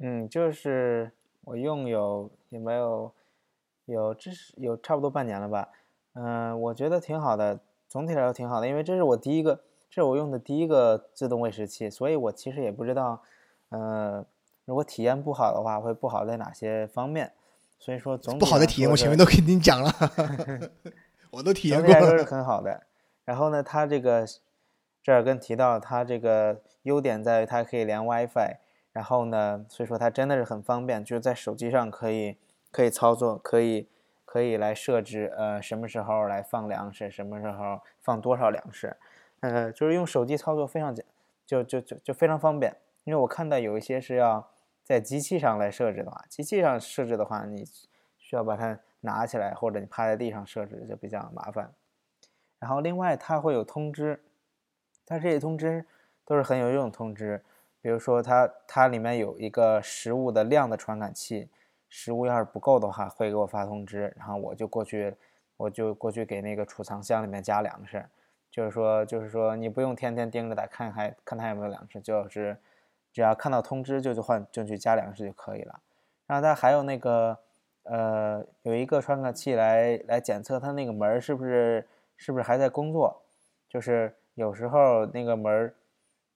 [0.00, 1.12] 嗯，就是
[1.42, 3.14] 我用有有没有
[3.84, 5.68] 有这是有差不多半年了吧？
[6.14, 9.54] 嗯、我觉得挺好的，总体来说挺好的，因为这是我第一个，
[9.88, 13.22] 这是我用的第一个自动喂食器，所以我其实也不知道，
[13.68, 14.26] 呃，
[14.64, 17.32] 如果体验不好的话，会不好在哪些方面。
[17.78, 19.94] 所以说总体不好的体验我前面都给你讲了，
[21.30, 22.24] 我都体验过总体来说是。
[22.24, 22.82] 很好的。
[23.24, 24.26] 然后呢，它这个
[25.08, 28.58] 这儿跟提到它这个优点在于它可以连 WiFi，
[28.92, 32.36] 然后呢，所以说它真的是很方便，就是在手机上可以
[32.70, 33.88] 可以操作，可以
[34.26, 38.98] 可以来设置呃什么时候来放粮食，什么时候放多少粮食，
[39.40, 41.02] 呃，就是用手机操作非常简，
[41.46, 42.76] 就就就就非常方便。
[43.04, 44.46] 因为我看到有一些是要
[44.84, 47.64] 在机器上来设置的话，机器上设置的话，你
[48.18, 51.72] 需要把它拿起来，或者你趴在地上设置就比较麻烦。
[52.58, 54.22] 然后另外它会有通知，
[55.08, 55.86] 它这些通知
[56.26, 57.42] 都是很有用的通知，
[57.80, 61.48] 比如说它它里面有一个食物的量的传感器，
[61.88, 65.14] 食物要是不够的话会给我发通知，然后我就过去
[65.56, 68.04] 我就过去给那个储藏箱里面加粮食，
[68.50, 72.58] 就是说就是说你不用天天盯着它看还看它有没有粮食，就是
[73.10, 75.80] 只要看到通知就就换就去加粮食就可以了。
[76.26, 77.38] 然后它还有那个
[77.84, 83.22] 呃有一个传感器来来检测它那个门是不是是不是还在工作，
[83.66, 85.74] 就是有时候那个门儿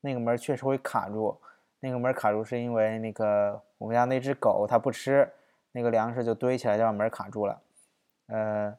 [0.00, 1.40] 那个门儿确实会卡住，
[1.78, 5.30] 那个门儿卡住是因为那个我们家那只狗它不吃
[5.70, 7.62] 那个粮食就堆起来就把门儿卡住了，
[8.26, 8.76] 呃，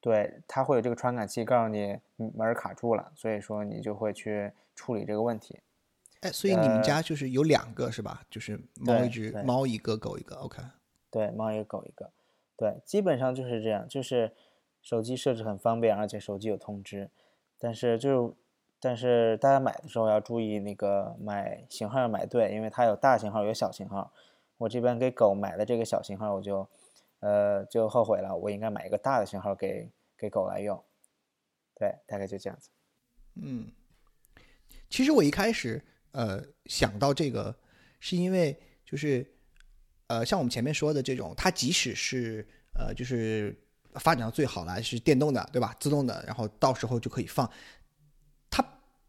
[0.00, 5.58] 对，它会有这个传感器告诉你嗯门儿卡住了，所以说你就会去处理这个问题。
[6.20, 8.22] 哎，所以你们呃家就是有两个是吧？
[8.30, 10.36] 就是猫一只，猫一个，狗一个。
[10.36, 10.62] OK，
[11.10, 12.12] 对，猫一个狗一个，
[12.56, 14.30] 对，基本上就是这样，就是
[14.80, 17.10] 手机设置很方便，而且手机有通知，
[17.58, 18.36] 但是就
[18.82, 24.10] 但是大家买的时候要注意那个买型号要买对，因为它有大型号有小型号，
[24.56, 26.66] 我这边给狗买的这个小型号，我就
[27.20, 30.82] 呃就后悔了，我应该买一个大的型号给给狗来用。
[31.74, 32.70] 对，大概就这样子。
[33.34, 33.70] 嗯，
[34.88, 37.54] 其实我一开始呃想到这个，
[38.00, 39.30] 是因为就是
[40.06, 43.54] 呃像我们前面说的这种，它即使是呃就是
[43.96, 45.76] 发展到最好了，是电动的，对吧？
[45.78, 47.50] 自动的，然后到时候就可以放。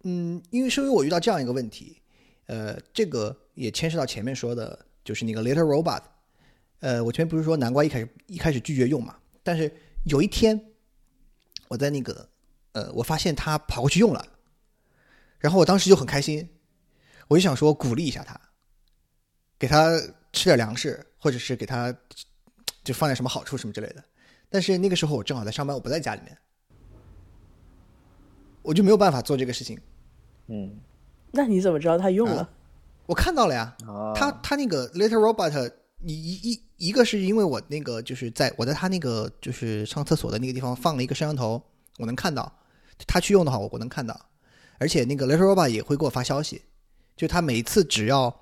[0.03, 2.01] 嗯，因为是因为我遇到这样一个问题，
[2.47, 6.01] 呃，这个也牵涉到前面说的，就是那个 Little Robot。
[6.79, 9.71] 呃，我前面不是说南瓜一开始一开始拒绝用嘛，但是
[10.05, 10.59] 有一天
[11.67, 12.27] 我在那个
[12.71, 14.27] 呃，我发现他跑过去用了，
[15.37, 16.49] 然后我当时就很开心，
[17.27, 18.41] 我就想说鼓励一下他，
[19.59, 19.95] 给他
[20.33, 21.95] 吃点粮食，或者是给他
[22.83, 24.03] 就放点什么好处什么之类的。
[24.49, 26.35] 但是那个时候我正好在上班，我不在家里面，
[28.63, 29.79] 我就没有办法做这个事情。
[30.51, 30.75] 嗯，
[31.31, 32.49] 那你怎么知道他用了？
[33.05, 41.63] 我看到了呀，哦，他他那个 Little Robot，你一一一个是因为我那个就是在我在他那个就是上厕所的那个地方放了一个摄像头，
[41.99, 42.51] 我能看到。
[43.07, 44.19] 他去用的话，我我能看到，
[44.77, 46.61] 而且那个 Little Robot 也会给我发消息，
[47.15, 48.41] 就他每一次只要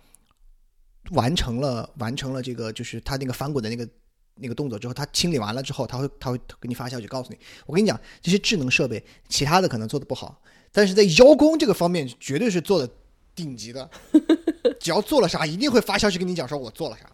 [1.12, 3.88] 完成了完成了这个就是他那个翻滚的那个
[4.36, 7.40] 那个动作之后，他清理完了之后，他会他会给你发消息告诉你。
[7.66, 10.42] 我跟你讲，这些智能设备，其他的可能做的不好，
[10.72, 12.90] 但是在邀功这个方面绝对是做的
[13.36, 13.90] 顶级的。
[14.80, 17.10] 只要做了啥，一定会发消息跟你讲说我做了啥。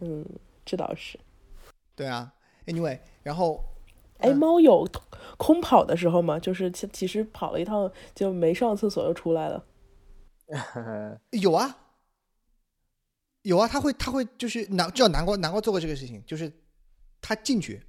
[0.00, 0.24] 嗯，
[0.64, 1.18] 这倒是。
[1.94, 2.32] 对啊
[2.66, 3.62] ，Anyway，然后
[4.18, 4.88] 哎，猫有
[5.36, 6.38] 空跑的时候吗？
[6.38, 9.64] 就是其其实跑了一趟就没上厕所又出来了。
[11.32, 11.78] 有啊，
[13.42, 16.50] 有啊，他会他会就是南知道南瓜南瓜做过这个事情，就是
[17.20, 17.82] 他进去，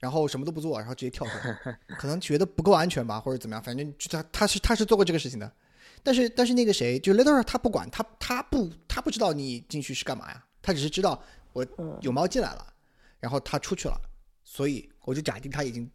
[0.00, 5.50] 然后什么都不做，然后直接跳出来， 可能觉得不够安全吧，或者怎么样，反正就他他是他是做过这个事情的。
[6.02, 11.22] 但是但是那个谁，就 Little 他不管他他不他不知道你进去是干嘛呀，他只是知道
[11.52, 12.66] 我嗯有猫进来了，
[13.18, 14.00] 然后他出去了，
[14.42, 15.88] 所以我就假定他已经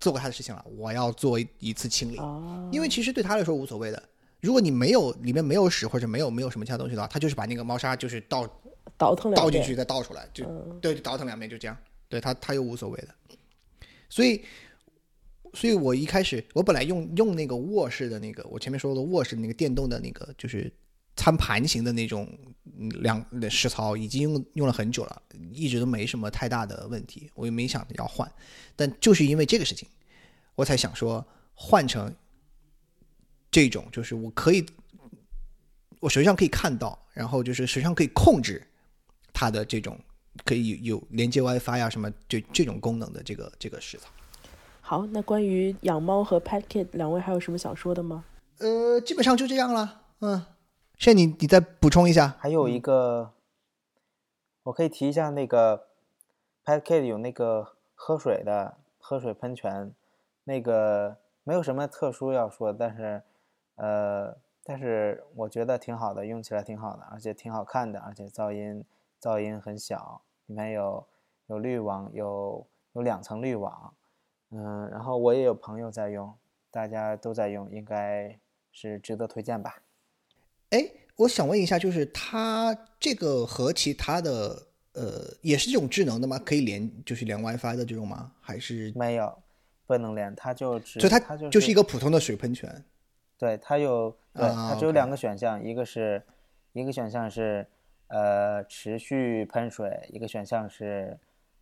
[0.00, 2.16] 做过他的事情了，我要做一一次清理。
[2.16, 4.02] 啊，因为其实对他来说无所谓的。
[4.40, 8.48] 如果你没有里面没有屎或者没有没有什么其他东西的话，他就是把那个猫砂就是倒
[8.96, 11.76] 倒腾倒进去再倒出来，就、嗯对，就倒腾两遍就这样。
[12.08, 13.08] 对他他又无所谓的。
[14.12, 14.44] 所以，
[15.54, 20.70] 所以我一开始我本来用用那个卧室的那个我前面说的卧室那个电动的那个就是
[21.16, 22.28] 餐盘型的那种
[22.78, 28.30] 嗯两的食槽，已经用用了很久了，一直都没什么太大的问题，我也没想要换。
[28.76, 29.88] 但就是因为这个事情，
[30.56, 32.14] 我才想说换成
[33.50, 34.62] 这种，就是我可以，
[36.00, 38.62] 我实际上可以看到，然后就是实际上可以控制
[39.32, 39.98] 它的这种
[40.44, 44.08] 可以有有连接 WiFi 啊什么这这种功能的这个这个食材。
[44.80, 48.24] 好，那关于养猫和 Pet Kit 两位还有什么想说的吗？
[48.58, 50.02] 呃，基本上就这样了。
[50.20, 50.44] 嗯，
[50.98, 52.36] 现在你你再补充一下。
[52.38, 53.32] 还有一个，
[54.64, 55.86] 我可以提一下那个
[56.64, 59.94] Pet Kit 有那个喝水的喝水喷泉，
[60.44, 63.22] 那个没有什么特殊要说，但是
[63.76, 68.84] 呃，但是我觉得挺好的，用起来挺好的，而且挺好看的，而且噪音
[69.22, 71.06] 噪音很小，里面有
[71.46, 73.94] 有滤网，有有两层滤网，
[74.50, 76.34] 嗯，然后我也有朋友在用，
[76.72, 78.36] 大家都在用，应该
[78.72, 79.80] 是值得推荐吧。
[80.70, 86.36] 哎，我想问一下，就是它这个和其他的呃也是这种智能的吗？
[86.44, 88.32] 可以连就是连 WiFi 的这种吗？
[88.40, 89.32] 还是没有，
[89.86, 92.84] 不能连，它就只所以它它就就是一个普通的水喷泉？
[93.38, 96.20] 对，它有对，啊它只有两个选项，一个是
[96.72, 97.66] 一个选项是
[98.12, 101.18] 呃持续喷水，一个选项是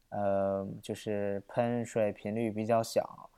[0.08, 3.30] 呃就是喷水频率比较小，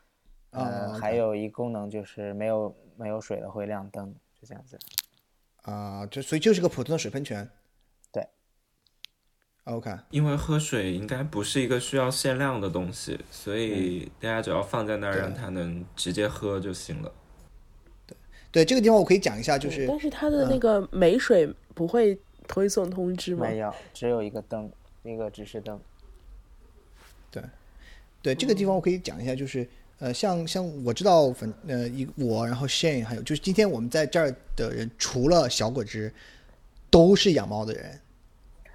[0.51, 4.79] 呃、啊还有一功能就是没有没有水了会亮灯，就这样子。
[5.63, 7.49] 啊，就所以就是个普通的水喷泉。
[8.11, 8.27] 对
[9.65, 17.13] ，OK，因为喝水应该不是一个需要限量的东西，所以大家只要放在那儿，让它能直接喝就行了。
[18.07, 18.17] 对
[18.51, 23.47] 对这个地方我可以讲一下，就是但是它的那个美水不会推送通知吗？
[23.47, 24.71] 没有，只有一个灯，
[25.03, 25.81] 一个指示灯。
[27.31, 27.43] 对
[28.21, 29.67] 对这个地方我可以讲一下，就是
[29.99, 36.13] 呃，像像我知道，反呃一我，然后 Shane 还有就是今天我们在这儿的人，除了小果汁，
[36.91, 38.01] 都是养猫的人。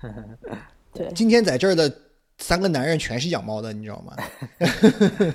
[0.94, 1.92] 对，今天在这儿的
[2.38, 4.16] 三个男人全是养猫的，你知道吗？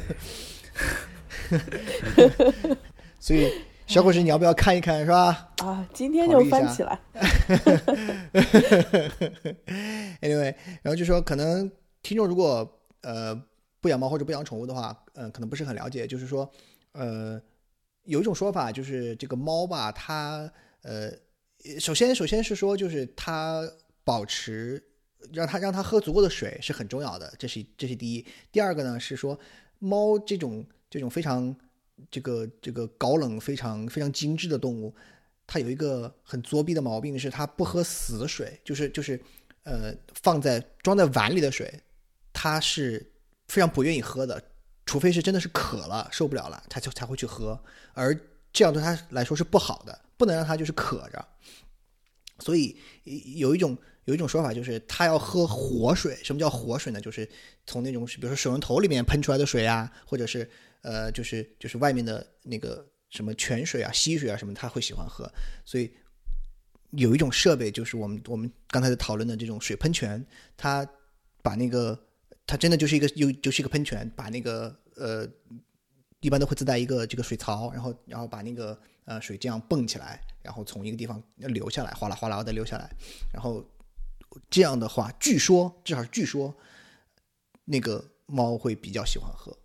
[3.21, 3.53] 所以
[3.87, 5.51] 小果汁你要不要看一看，是吧？
[5.59, 6.99] 啊，今天就翻起来。
[10.21, 11.71] Anyway，然后就说可能
[12.03, 13.35] 听众如果呃
[13.81, 16.51] 不养猫或者不养宠物的话，嗯、可能不是很了解，就是说
[16.93, 17.41] 呃
[18.05, 20.51] 有一种说法就是这个猫吧，它
[20.83, 21.11] 呃
[21.79, 23.63] 首先首先是说就是它
[24.05, 24.83] 保持
[25.33, 28.27] 让它让它喝足够的水是很重要的，这是这是第一。
[28.51, 29.39] 第二个呢是说
[29.79, 31.55] 猫这种这种非常
[32.11, 34.95] 这个这个高冷非常非常精致的动物，
[35.53, 39.21] 它有一个很作弊的毛病，是它不喝死水，就是就是
[39.65, 41.71] 呃放在装在碗里的水，
[42.33, 43.13] 它是
[43.49, 44.43] 非常不愿意喝的，
[44.87, 48.19] 除非是真的是渴了受不了了，它就才会去喝，而
[48.51, 51.29] 这样对它来说是不好的，不能让它就是渴着。
[52.39, 52.75] 所以
[53.37, 53.77] 有一种
[54.07, 56.17] 有一种说法就是，它要喝活水。
[56.25, 56.99] 什么叫活水呢？
[56.99, 57.29] 就是
[57.67, 60.49] 从那种比如说水龙头里面喷出来的水啊，或者是
[60.81, 65.31] 呃，就是就是外面的那个什么泉水啊、溪水啊什么，它会喜欢喝。
[65.65, 65.93] 所以
[66.91, 70.85] 有一种设备，就是我们我们刚才在讨论的这种水喷泉，它
[71.43, 71.97] 把那个
[72.47, 75.29] 它真的就是一个有就是一个喷泉，把那个呃
[76.21, 80.21] 一般都会自带一个这个水槽，然后然后把那个呃水这样蹦起来。
[80.43, 82.91] 然后从一个地方流下来，哗啦哗啦的流下来，
[83.33, 83.65] 然后
[84.51, 86.53] 这样的话，据说至少是据说，
[87.65, 89.57] 那个猫会比较喜欢喝。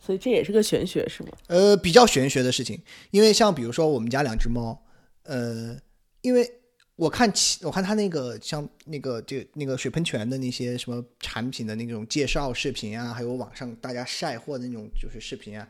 [0.00, 1.30] 所以这也是个玄学，是吗？
[1.48, 2.80] 呃，比较玄学的事情，
[3.10, 4.82] 因为像比如说我们家两只猫，
[5.24, 5.78] 呃，
[6.22, 6.50] 因为
[6.96, 15.68] 我看其我看它那个像那个这那个水喷泉的那些什么产品的那种介绍视频啊，还有网上大家晒货的那种就是视频啊。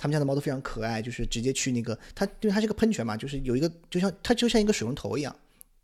[0.00, 5.36] 他们家的猫都非常可爱，就是直接去那个它，因为它是个喷泉嘛，就是有一个就像它就像一个水龙头一样，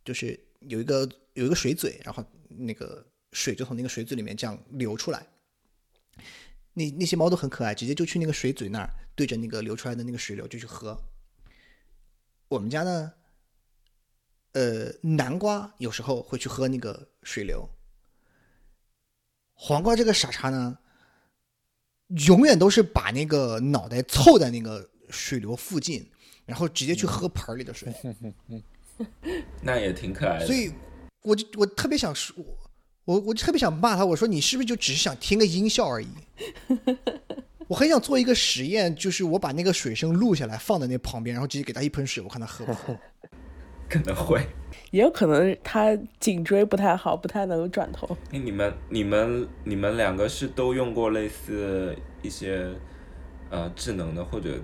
[0.05, 5.26] 就是有一个有一个水嘴，然后那个水就从那个水嘴里面这样流出来。
[6.75, 11.01] 那那些猫都很可爱，直接就去那个水嘴那儿，对着那个流出来的那个水流就去喝。
[12.49, 13.12] 我们家呢，
[14.53, 17.68] 呃，南瓜有时候会去喝那个水流，
[19.55, 20.79] 黄瓜这个傻叉呢。
[22.29, 26.07] 永远都是把那个脑袋凑在那个水流附近，
[26.45, 27.93] 然后直接去喝盆里的水。
[29.62, 30.47] 那也挺可爱的。
[30.47, 30.70] 所以，
[31.22, 32.37] 我就我特别想说，
[33.05, 36.09] 我我特别想骂他，我说你是不是就只是想听个音效而已？
[37.68, 42.96] 我很想做一个实验，就是我把那个水声录下来，放在那旁边，然后直接给他一盆水，我看他喝不喝。
[43.88, 44.46] 可能会。
[44.90, 48.16] 也有可能他颈椎不太好，不太能转头。
[48.30, 52.68] 哎，你们、你们、你们两个是都用过类似一些
[53.50, 54.59] 呃智能的或者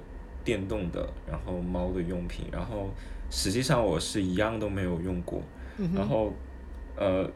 [0.44, 2.90] 电动的，然后猫的用品，然后
[3.28, 5.42] 实际上我是一样都没有用过。
[5.94, 6.32] 然后
[7.00, 7.28] 呃，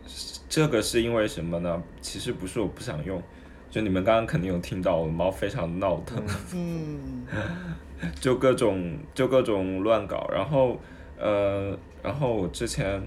[0.49, 1.83] 这个是因为什么呢？
[2.01, 3.21] 其实不是我不想用，
[3.69, 6.23] 就你们刚刚肯定有听到我的猫非常闹腾，
[6.55, 7.27] 嗯，
[8.21, 10.79] 就各种就各种乱搞，然后
[11.19, 11.77] 呃。
[12.05, 13.03] 然后我之前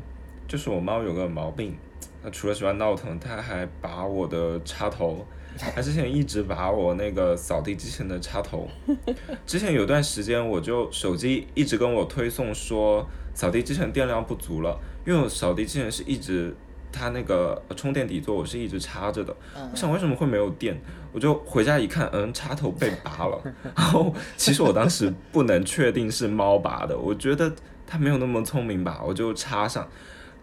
[0.47, 1.77] 就是我猫有个毛病，
[2.23, 5.23] 它除了喜欢闹腾，它还拔我的插头。
[5.55, 8.67] 它之前一直拔我那个扫地机器人的插头。
[9.45, 16.53] 之前有段时间，我就手机一直跟我推送说扫地机器人电量不足了，因为我扫地机器人是一直
[16.91, 19.33] 它那个充电底座我是一直插着的。
[19.55, 20.77] 我想为什么会没有电？
[21.13, 23.41] 我就回家一看，嗯，插头被拔了。
[23.73, 27.51] 然后其实我当时不能确定是猫拔的，我觉得。
[27.89, 29.01] 它没有那么聪明吧？
[29.01, 29.87] 我就插上，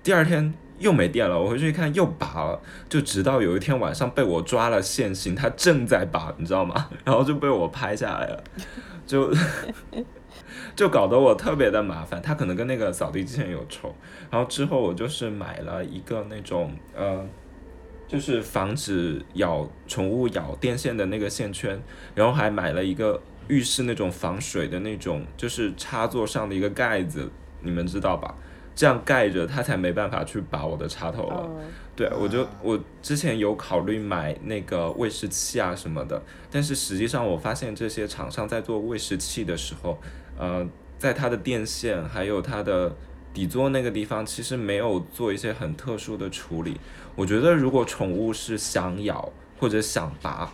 [0.03, 1.39] 第二天又没电了。
[1.39, 2.59] 我回去一看又拔了，
[2.89, 6.89] 就直到有一天晚上被我抓了现行，它正在拔，你知道吗？
[7.05, 8.43] 然后就被我拍下来了，
[9.07, 9.31] 就
[10.77, 12.21] 就搞得我特别的麻烦。
[12.23, 13.95] 它可能跟那个扫地机器人有仇。
[14.31, 17.27] 然后之后我就是买了一个那种呃，
[18.09, 21.81] 就是防止咬宠物咬电线的那个线圈，
[22.15, 23.21] 然后还买了一个。
[23.47, 27.31] 浴室那种防水的那种，就是插座上的一个盖子，
[27.61, 28.35] 你们知道吧？
[28.75, 31.47] 这样盖着它才没办法去拔我的插头了。
[31.95, 39.99] 对，我就我之前有考虑买那个喂食器啊什么的，但是实际上我发现这些厂商在做喂食器的时候，
[40.39, 40.69] 呃，
[40.99, 42.95] 在它的电线还有它的
[43.33, 46.79] 底座那个地方，其实没有做一些很特殊的处理。
[47.15, 50.53] 我觉得如果宠物是想咬或者想拔。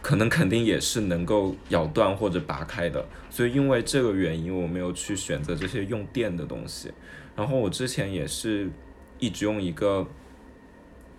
[0.00, 6.92] 可能肯定也是能够咬断或者拔开的，所以因为这个原因，我没有去选择这些用电的东西。
[7.34, 8.70] 然后我之前也是
[9.18, 10.06] 一直用一个，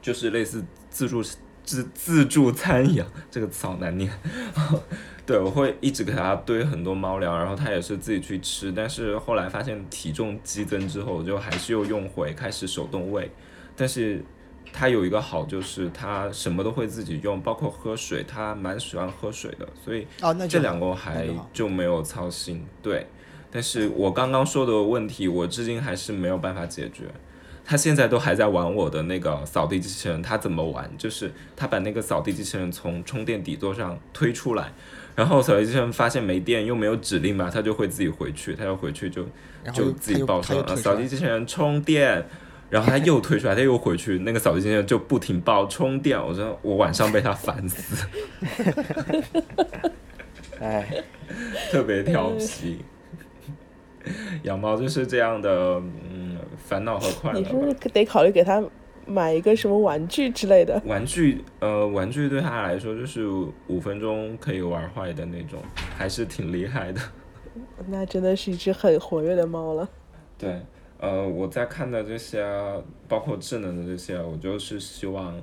[0.02, 1.22] 就是类似自助
[1.62, 4.10] 自自助餐一样，这个词好难念。
[5.30, 8.72] 对，我会一直给它堆很多猫粮，然后它也是自己去吃。
[8.72, 13.32] 但是后来发现体重激增之后，我就还是又用回开始手动喂，
[13.76, 14.24] 但是。
[14.72, 20.06] 它有一个好，就是它什么都会自己用，包括喝水，它蛮喜欢喝水的，所以
[20.48, 22.64] 这两个我还就没有操心。
[22.80, 23.08] 对，
[23.50, 27.06] 但是我刚刚说的问题，我至今还是没有办法解决。
[27.70, 30.90] 他现在都还在玩我的那个扫地机器人，他怎么玩？
[30.98, 34.74] 就是他把那个扫地机器人从充电底座上推出来，
[35.16, 39.24] 然后扫地机器人发现没电又没有指令嘛，他就会自己回去，他要回去就
[39.72, 42.26] 就自己报说扫地机器人充电。
[42.72, 46.20] 然后他又推出来，他又回去，那个扫地机器人就不停报充电。
[46.20, 48.08] 我说我晚上被他烦死。
[50.60, 51.04] 哎，
[51.72, 52.80] 特别调皮。
[54.42, 55.80] 养猫就是这样的，
[56.12, 57.40] 嗯，烦恼和快乐。
[57.40, 58.64] 你是不是得考虑给它
[59.08, 60.80] 买一个什么玩具之类的？
[60.86, 63.28] 玩具，呃，玩具对他来说就是
[63.68, 65.60] 五分钟可以玩坏的那种，
[65.98, 67.02] 还是挺厉害的。
[67.88, 69.90] 那真的是一只很活跃的猫了。
[70.38, 70.62] 对，
[71.00, 72.46] 呃，我在看的这些，
[73.08, 75.36] 包括智能的这些，我就是希望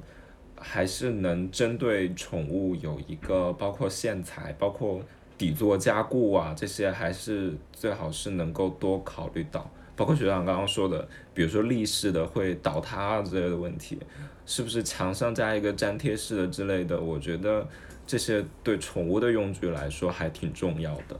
[0.56, 5.00] 还是能针对宠物有一个，包括线材，包括
[5.36, 9.68] 底座加固啊，这些还是最好是能够多考虑到。
[9.96, 13.98] 包括学长刚刚说的，比如说立式的会倒塌啊之类的问题，
[14.44, 17.00] 是不是墙上加一个粘贴式的之类的？
[17.00, 17.66] 我觉得
[18.06, 21.18] 这些对宠物的用具来说还挺重要的。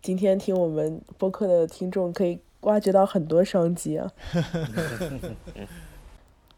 [0.00, 4.10] 今天听我们播客的听众可以挖掘到很多商机啊！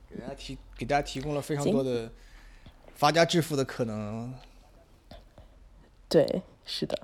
[0.08, 2.10] 给大家提给大家提供了非常多的
[2.94, 4.32] 发家致富的可能。
[6.08, 6.98] 对，是的。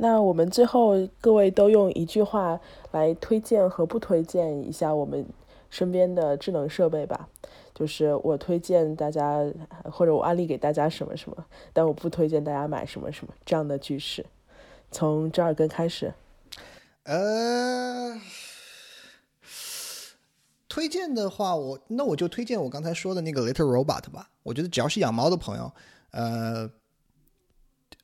[0.00, 2.58] 那我们最后各位都用一句话
[2.92, 5.26] 来推荐和不推荐一下我们
[5.68, 7.28] 身边的智能设备吧。
[7.74, 9.38] 就是我推荐大家，
[9.84, 14.24] 或者我安利给大家什么什么，但我不推荐大家买什么什么这样的句式。
[14.90, 16.12] 从折耳根开始。
[17.04, 18.20] 呃，
[20.68, 24.28] 推荐的话，我那我就推荐我刚才说的那个 Little Robot 吧。
[24.42, 25.72] 我觉得只要是养猫的朋友，
[26.10, 26.70] 呃，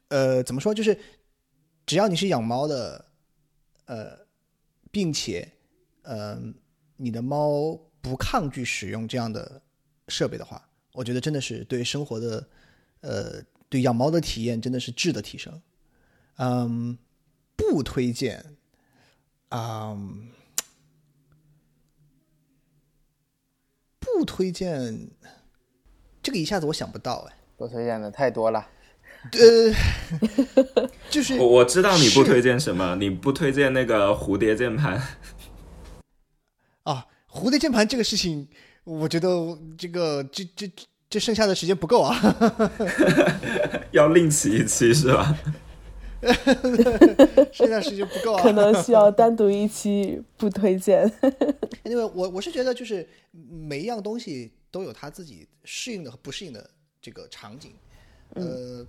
[0.08, 0.98] 呃，怎么说，就是
[1.86, 3.04] 只要你是养猫的，
[3.84, 4.18] 呃，
[4.90, 5.48] 并且，
[6.02, 6.36] 呃，
[6.96, 9.62] 你的猫不抗拒使用这样的
[10.08, 12.48] 设备的话，我觉得真的是对生活的，
[13.02, 15.62] 呃，对养猫的体验真的是质的提升。
[16.38, 16.98] 嗯，
[17.56, 18.56] 不推荐。
[19.50, 20.28] 嗯，
[24.00, 25.08] 不推荐。
[26.20, 27.36] 这个一下子我想不到哎。
[27.56, 28.68] 不推荐的太多了。
[29.32, 35.02] 呃， 就是我我知道你不推荐什么，你不推荐那个蝴蝶键盘。
[36.84, 38.46] 啊，蝴蝶键盘这个事情，
[38.84, 39.28] 我觉得
[39.76, 40.70] 这个这这
[41.08, 42.16] 这剩下的时间不够啊。
[43.92, 45.36] 要另起一期是吧？
[47.52, 51.10] 剩下时间不够啊，可能需要单独一期不推荐。
[51.84, 56.68] 因为我我是觉得，就是每一样东西都有它自己适应的和不适应的
[57.00, 57.72] 这个场景。
[58.34, 58.84] 呃，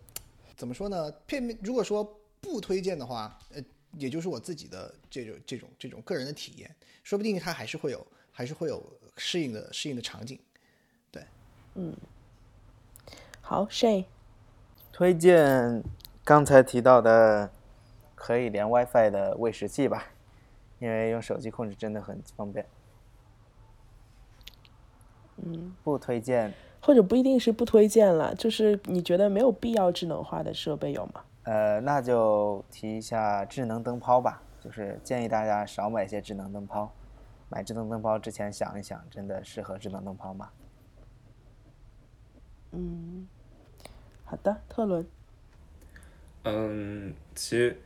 [0.58, 1.12] 怎么说呢？
[1.28, 2.04] 片面如果说
[2.42, 8.84] 不推荐的话，呃，也就是我自己的这种这种这种个人的体验，说不定它还是会有还是会有
[9.16, 10.40] 适应的适应的场景。
[11.12, 11.24] 对，
[11.76, 11.96] 嗯，
[13.40, 14.06] 好，Shay
[14.92, 15.84] 推荐。
[16.24, 17.50] 刚才提到的
[18.14, 20.08] 可以连 WiFi 的喂食器吧，
[20.80, 22.66] 因为用手机控制真的很方便。
[25.38, 26.54] 嗯，不推荐，
[26.88, 31.22] 或者不一定是不推荐了，就是你觉得没有必要智能化的设备有吗？
[31.44, 36.90] 呃，那就提一下智能灯泡吧，就是建议大家少买一些智能灯泡，
[37.50, 40.50] 买智能灯泡之前想一想，真的适合智能灯泡吗？
[42.72, 43.28] 嗯，
[44.24, 45.06] 好的，特伦。
[46.44, 47.78] 嗯，其实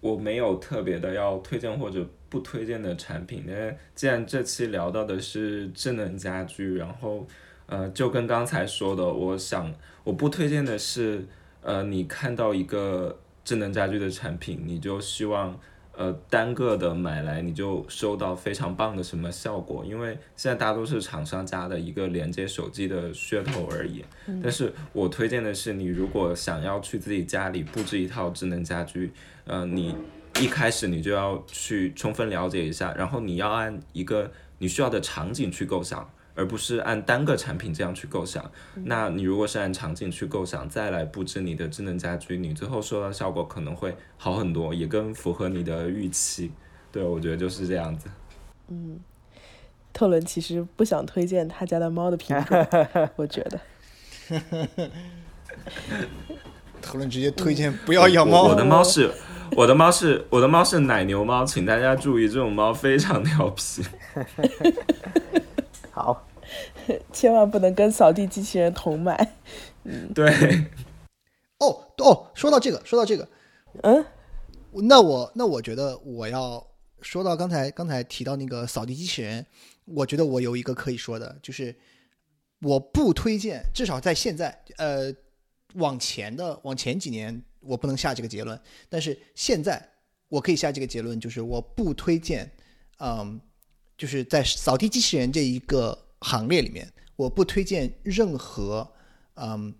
[0.00, 7.24] 我没有特别的要推荐或者不推荐的产品，因为既然这期聊到的是智能家居，然后
[7.66, 9.72] 呃，就跟刚才说的，我想
[10.04, 11.26] 我不推荐的是，
[11.62, 15.58] 呃，你看到一个智能家居的产品，你就希望。
[15.98, 19.82] 呃，单个的买来你就收到非常棒的什么效果？
[19.82, 24.04] 因为现在大多是厂商家的一个连接手机的噱头而已。
[24.42, 29.10] 但是我推荐的是，你如果想要去自己家里布置一套智能家居，
[29.46, 29.96] 呃，你
[30.38, 36.06] 一开始你就要去充分了解一下，然后你要按一个你需要的场景去构想。
[36.36, 38.48] 而不是按单个产品这样去构想，
[38.84, 46.52] 那你如果是按场景去构想，再来布置你的智能家居，你最后收到效果可能会好很多，也更符合你的预期。
[46.92, 48.08] 对，我觉得就是这样子。
[48.68, 49.00] 嗯，
[49.92, 52.66] 特伦其实不想推荐他家的猫的品种，
[53.16, 53.58] 我觉得。
[56.82, 58.44] 特伦直接推荐不要养猫。
[58.44, 59.10] 我的猫是，
[59.56, 63.82] 我的猫是，我的猫是奶牛猫，请大家注意，这种猫非常调皮。
[65.96, 66.28] 好，
[67.10, 69.32] 千万不能跟扫地机器人同买。
[69.84, 70.30] 嗯，对。
[71.58, 73.26] 哦哦，说到这个，说到这个，
[73.82, 74.04] 嗯，
[74.72, 76.62] 那我那我觉得我要
[77.00, 79.46] 说到刚才刚才提到那个扫地机器人，
[79.86, 81.74] 我觉得我有一个可以说的，就是
[82.60, 85.10] 我不推荐，至少在现在，呃，
[85.76, 89.82] 往前的往前几年我不能下这个结论，但是现在
[90.28, 92.52] 我可以下这个结论，就是我不推荐，
[92.98, 93.40] 嗯。
[93.96, 98.92] 就是在扫地机器人这一个行列里面，我不推荐任何，
[99.34, 99.74] 嗯，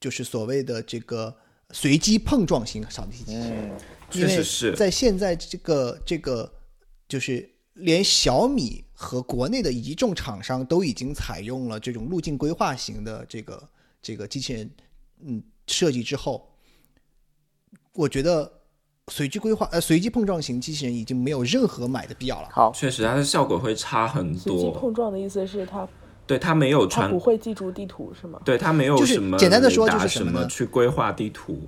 [0.00, 1.36] 就是所谓的这个
[1.70, 3.70] 随机碰撞型扫地机器人。
[3.70, 3.80] 嗯，
[4.12, 6.52] 因为在现在这个这个，
[7.08, 13.68] 就是连小米和国内的一众厂商都已经采用了这种路径规划型的这个
[14.00, 14.70] 这个机器人，
[15.24, 16.54] 嗯，设计之后，
[17.94, 18.61] 我觉得
[19.10, 22.48] 随机规划呃随机碰撞型机器人已经没有任何买的必要了。
[22.52, 24.78] 好，确实它的效果会差很多随机。
[24.78, 25.86] 碰撞的意思是它
[26.24, 28.40] 对，它没有传它不，会记住地图是吗？
[28.44, 31.58] 对，它没有就是什么简单的说就是什么呢去规划地图。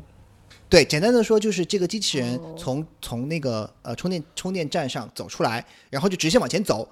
[0.68, 6.88] 对，简单的说就是这个机器人哦从、从那个呃充电充电站上走出来，然后就直线往前走，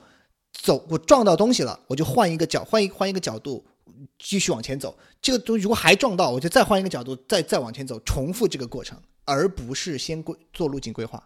[0.52, 3.64] 走我撞到东西了，我就换一个角换一换一个角度
[4.18, 4.96] 继续往前走。
[5.20, 11.22] 这个东西如果还撞到，我就再换一个角度再再往前走，重复这个过程，而不是先规做路径规划。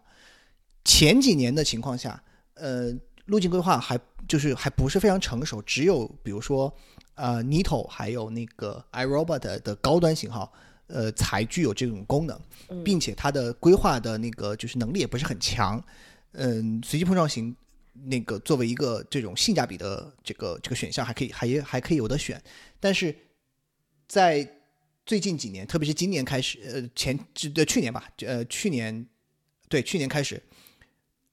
[0.84, 2.22] 前几年的情况下，
[2.54, 2.92] 呃，
[3.24, 3.98] 路径规划还
[4.28, 6.72] 就是还不是非常成熟，只有比如说
[7.14, 10.52] 呃 Nito 还有那个 iRobot 的高端型号，
[10.86, 12.40] 呃，才具有这种功能，
[12.84, 15.82] 并且它的规划的那个就是能力也不是很强。
[16.32, 17.56] 嗯，随机碰撞型
[18.04, 22.40] 那个作为一个这种性价比的这个这个选项，还可以还还可以有的选，
[22.78, 23.14] 但是
[24.06, 24.48] 在
[25.04, 27.18] 最近几年，特别是今年开始，呃，前
[27.54, 29.06] 呃去年吧，呃去年
[29.68, 30.42] 对去年开始，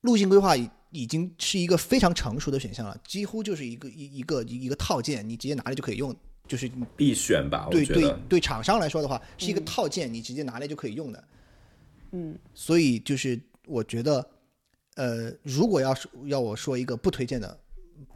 [0.02, 6.16] 路径规划已已经是一个非常成熟的选项了，几乎就是一个一一个一个套件，你直接拿来就可以用，
[6.48, 8.16] 就是必选吧，对对。
[8.30, 11.24] 对，厂商来说的话，是一个套件，你直接拿来就可以用的。
[12.12, 14.24] 嗯，所以就是我觉得，
[14.96, 17.60] 呃，如果要是要我说一个不推荐的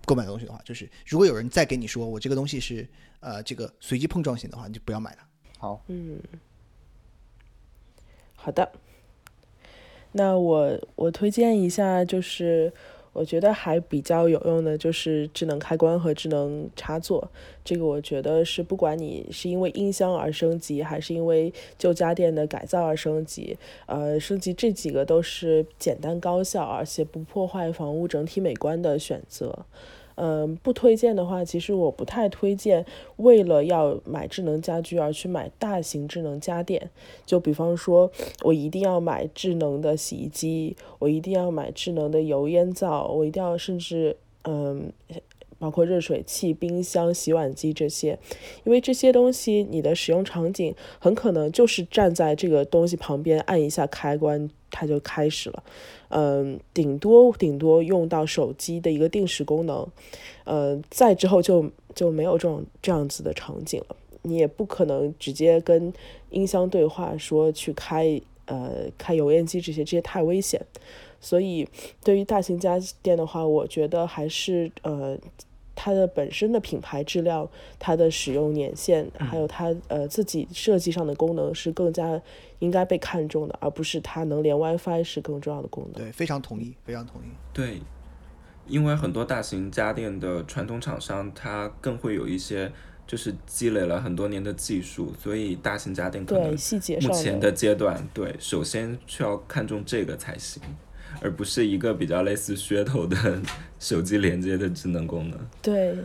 [0.05, 2.87] 购买东西的话，就是如果有人再给你说我这个东西是
[3.19, 5.19] 呃这个随机碰撞型的话，你就不要买了。
[5.57, 6.19] 好，嗯，
[8.35, 8.71] 好的。
[10.13, 12.71] 那我我推荐一下，就是
[13.17, 17.27] 我觉得还比较有用的，就是智能开关和智能插座。
[17.65, 23.57] 这个我觉得是不管你是因为音箱而升级，还是因为旧家电的改造而升级，
[23.87, 29.65] 呃，升级这几个都是简单高效，而且不破坏房屋整体美观的选择。
[30.17, 32.83] 嗯，不推荐的话，其实我不太推荐
[33.17, 36.89] 为了要买智能家居而去买大型智能家电。
[37.25, 38.11] 就比方说，
[38.43, 44.91] 我一定要买智能的洗衣机，我一定要买智能的油烟灶，我一定要甚至嗯，
[45.59, 48.17] 包括热水器、冰箱、洗碗机这些，
[48.63, 55.63] 因为这些东西你的使用场景很可能就是站在这个东西旁边按一下开关，它就开始了。
[56.09, 59.87] 嗯，顶多顶多用到手机的一个定时功能，
[60.45, 63.95] 呃，再之后就就没有这种这样子的场景了。
[64.21, 65.93] 你也不可能直接跟
[66.29, 70.61] 音箱对话说去开呃开油烟机这些，这些太危险。
[71.19, 71.67] 所以
[72.03, 75.17] 对于大型家电的话，我觉得还是呃
[75.79, 77.47] 它的本身的品牌质量、
[77.77, 82.19] 它的使用年限，还有它呃自己设计上的功能是更加
[82.57, 85.93] 应该被看重的，而不是它能连 WiFi 是更重要的功能。
[85.93, 87.25] 对，非常同意，非常同意。
[87.53, 87.79] 对，
[88.65, 92.71] 因为很多大型家电的传统厂商，它更会有一些
[93.05, 100.61] 就是积累了很多年的技术，所以大型家电可对能细节上目前的的阶段，对，首先需要看重这个才行，
[101.21, 103.15] 而不是一个比较类似噱头的
[103.79, 105.39] 手机连接的智能功能。
[105.61, 105.95] 对，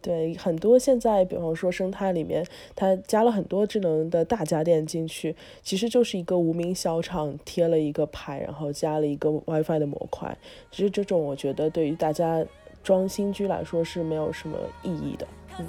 [0.00, 10.36] 对，很多现在，比方说生态里面，它加了很多智能的大家电进去，其实就是一个无名小厂贴了一个牌，然后加了一个 WiFi 的模块。
[10.70, 12.44] 其实这种我觉得对于大家
[12.82, 15.26] 装新居来说是没有什么意义的。
[15.56, 15.64] 風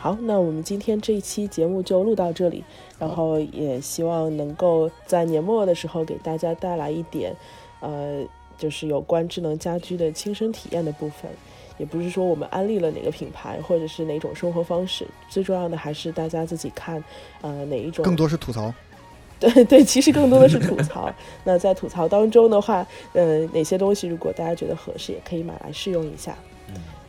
[0.00, 2.64] 好，那我们今天这一期节目就录到这里，
[2.98, 7.36] 然后也希望能够在年末的时候给大家带来一点，
[7.80, 8.24] 呃，
[8.56, 11.30] 就是有关智能家居的亲身体验的部分。
[11.76, 17.02] 也不是说我们安利了哪个品牌或者是哪种生活方式，最重要的还是大家自己看，
[17.42, 18.72] 呃，哪一种更多是吐槽。
[19.38, 21.12] 对对，其实更多的是吐槽。
[21.44, 26.34] 那在吐槽当中的话，呃，哪些东西如果大家觉得合适，也可以买来试用一下。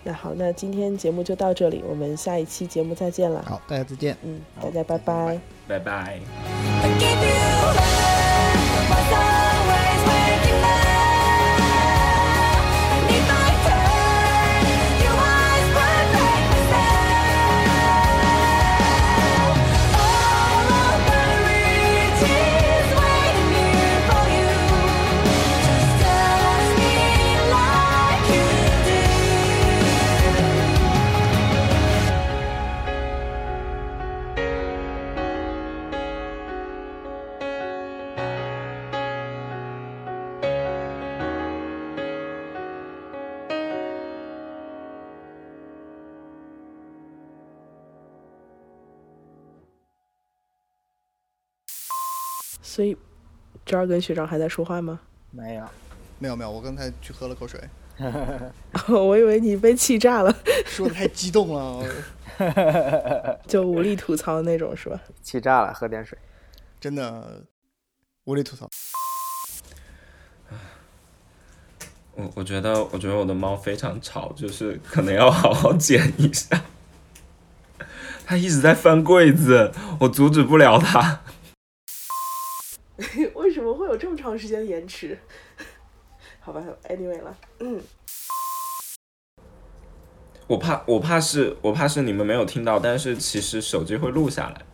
[0.04, 3.44] 那好，那今天节目就到这里，我们下一期节目再见了。
[3.48, 4.18] 好，大家再见。
[4.24, 5.40] 嗯，大家拜拜。
[5.68, 6.20] 拜拜。
[52.82, 52.98] 所以
[53.64, 55.00] 这儿跟学长还在说话吗？
[55.30, 55.64] 没有，
[56.18, 57.62] 没有没有，我刚才去喝了口水
[58.90, 61.86] 我以为你被气炸了， 说的太激动了，
[63.46, 65.00] 就无力吐槽那种是吧？
[65.22, 66.18] 气炸了，喝点水。
[66.80, 67.44] 真的
[68.24, 68.68] 无力吐槽。
[72.16, 76.64] 我我觉得，我觉得我的猫非常吵，就是可能要好好剪一下。
[78.26, 81.22] 它一直在翻柜子，我阻止不了它。
[83.36, 85.18] 为什么会有这么长时间的延迟？
[86.40, 87.82] 好吧，anyway 了，嗯，
[90.48, 94.66] 我怕，我怕是，我怕是你们没有听到，但是其实手机会录下来。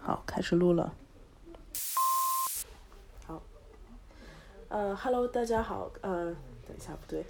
[0.00, 0.94] 好，开始录了。
[3.26, 3.42] 好，
[4.68, 6.34] 呃，Hello，大家好，呃，
[6.66, 7.24] 等一下，不对，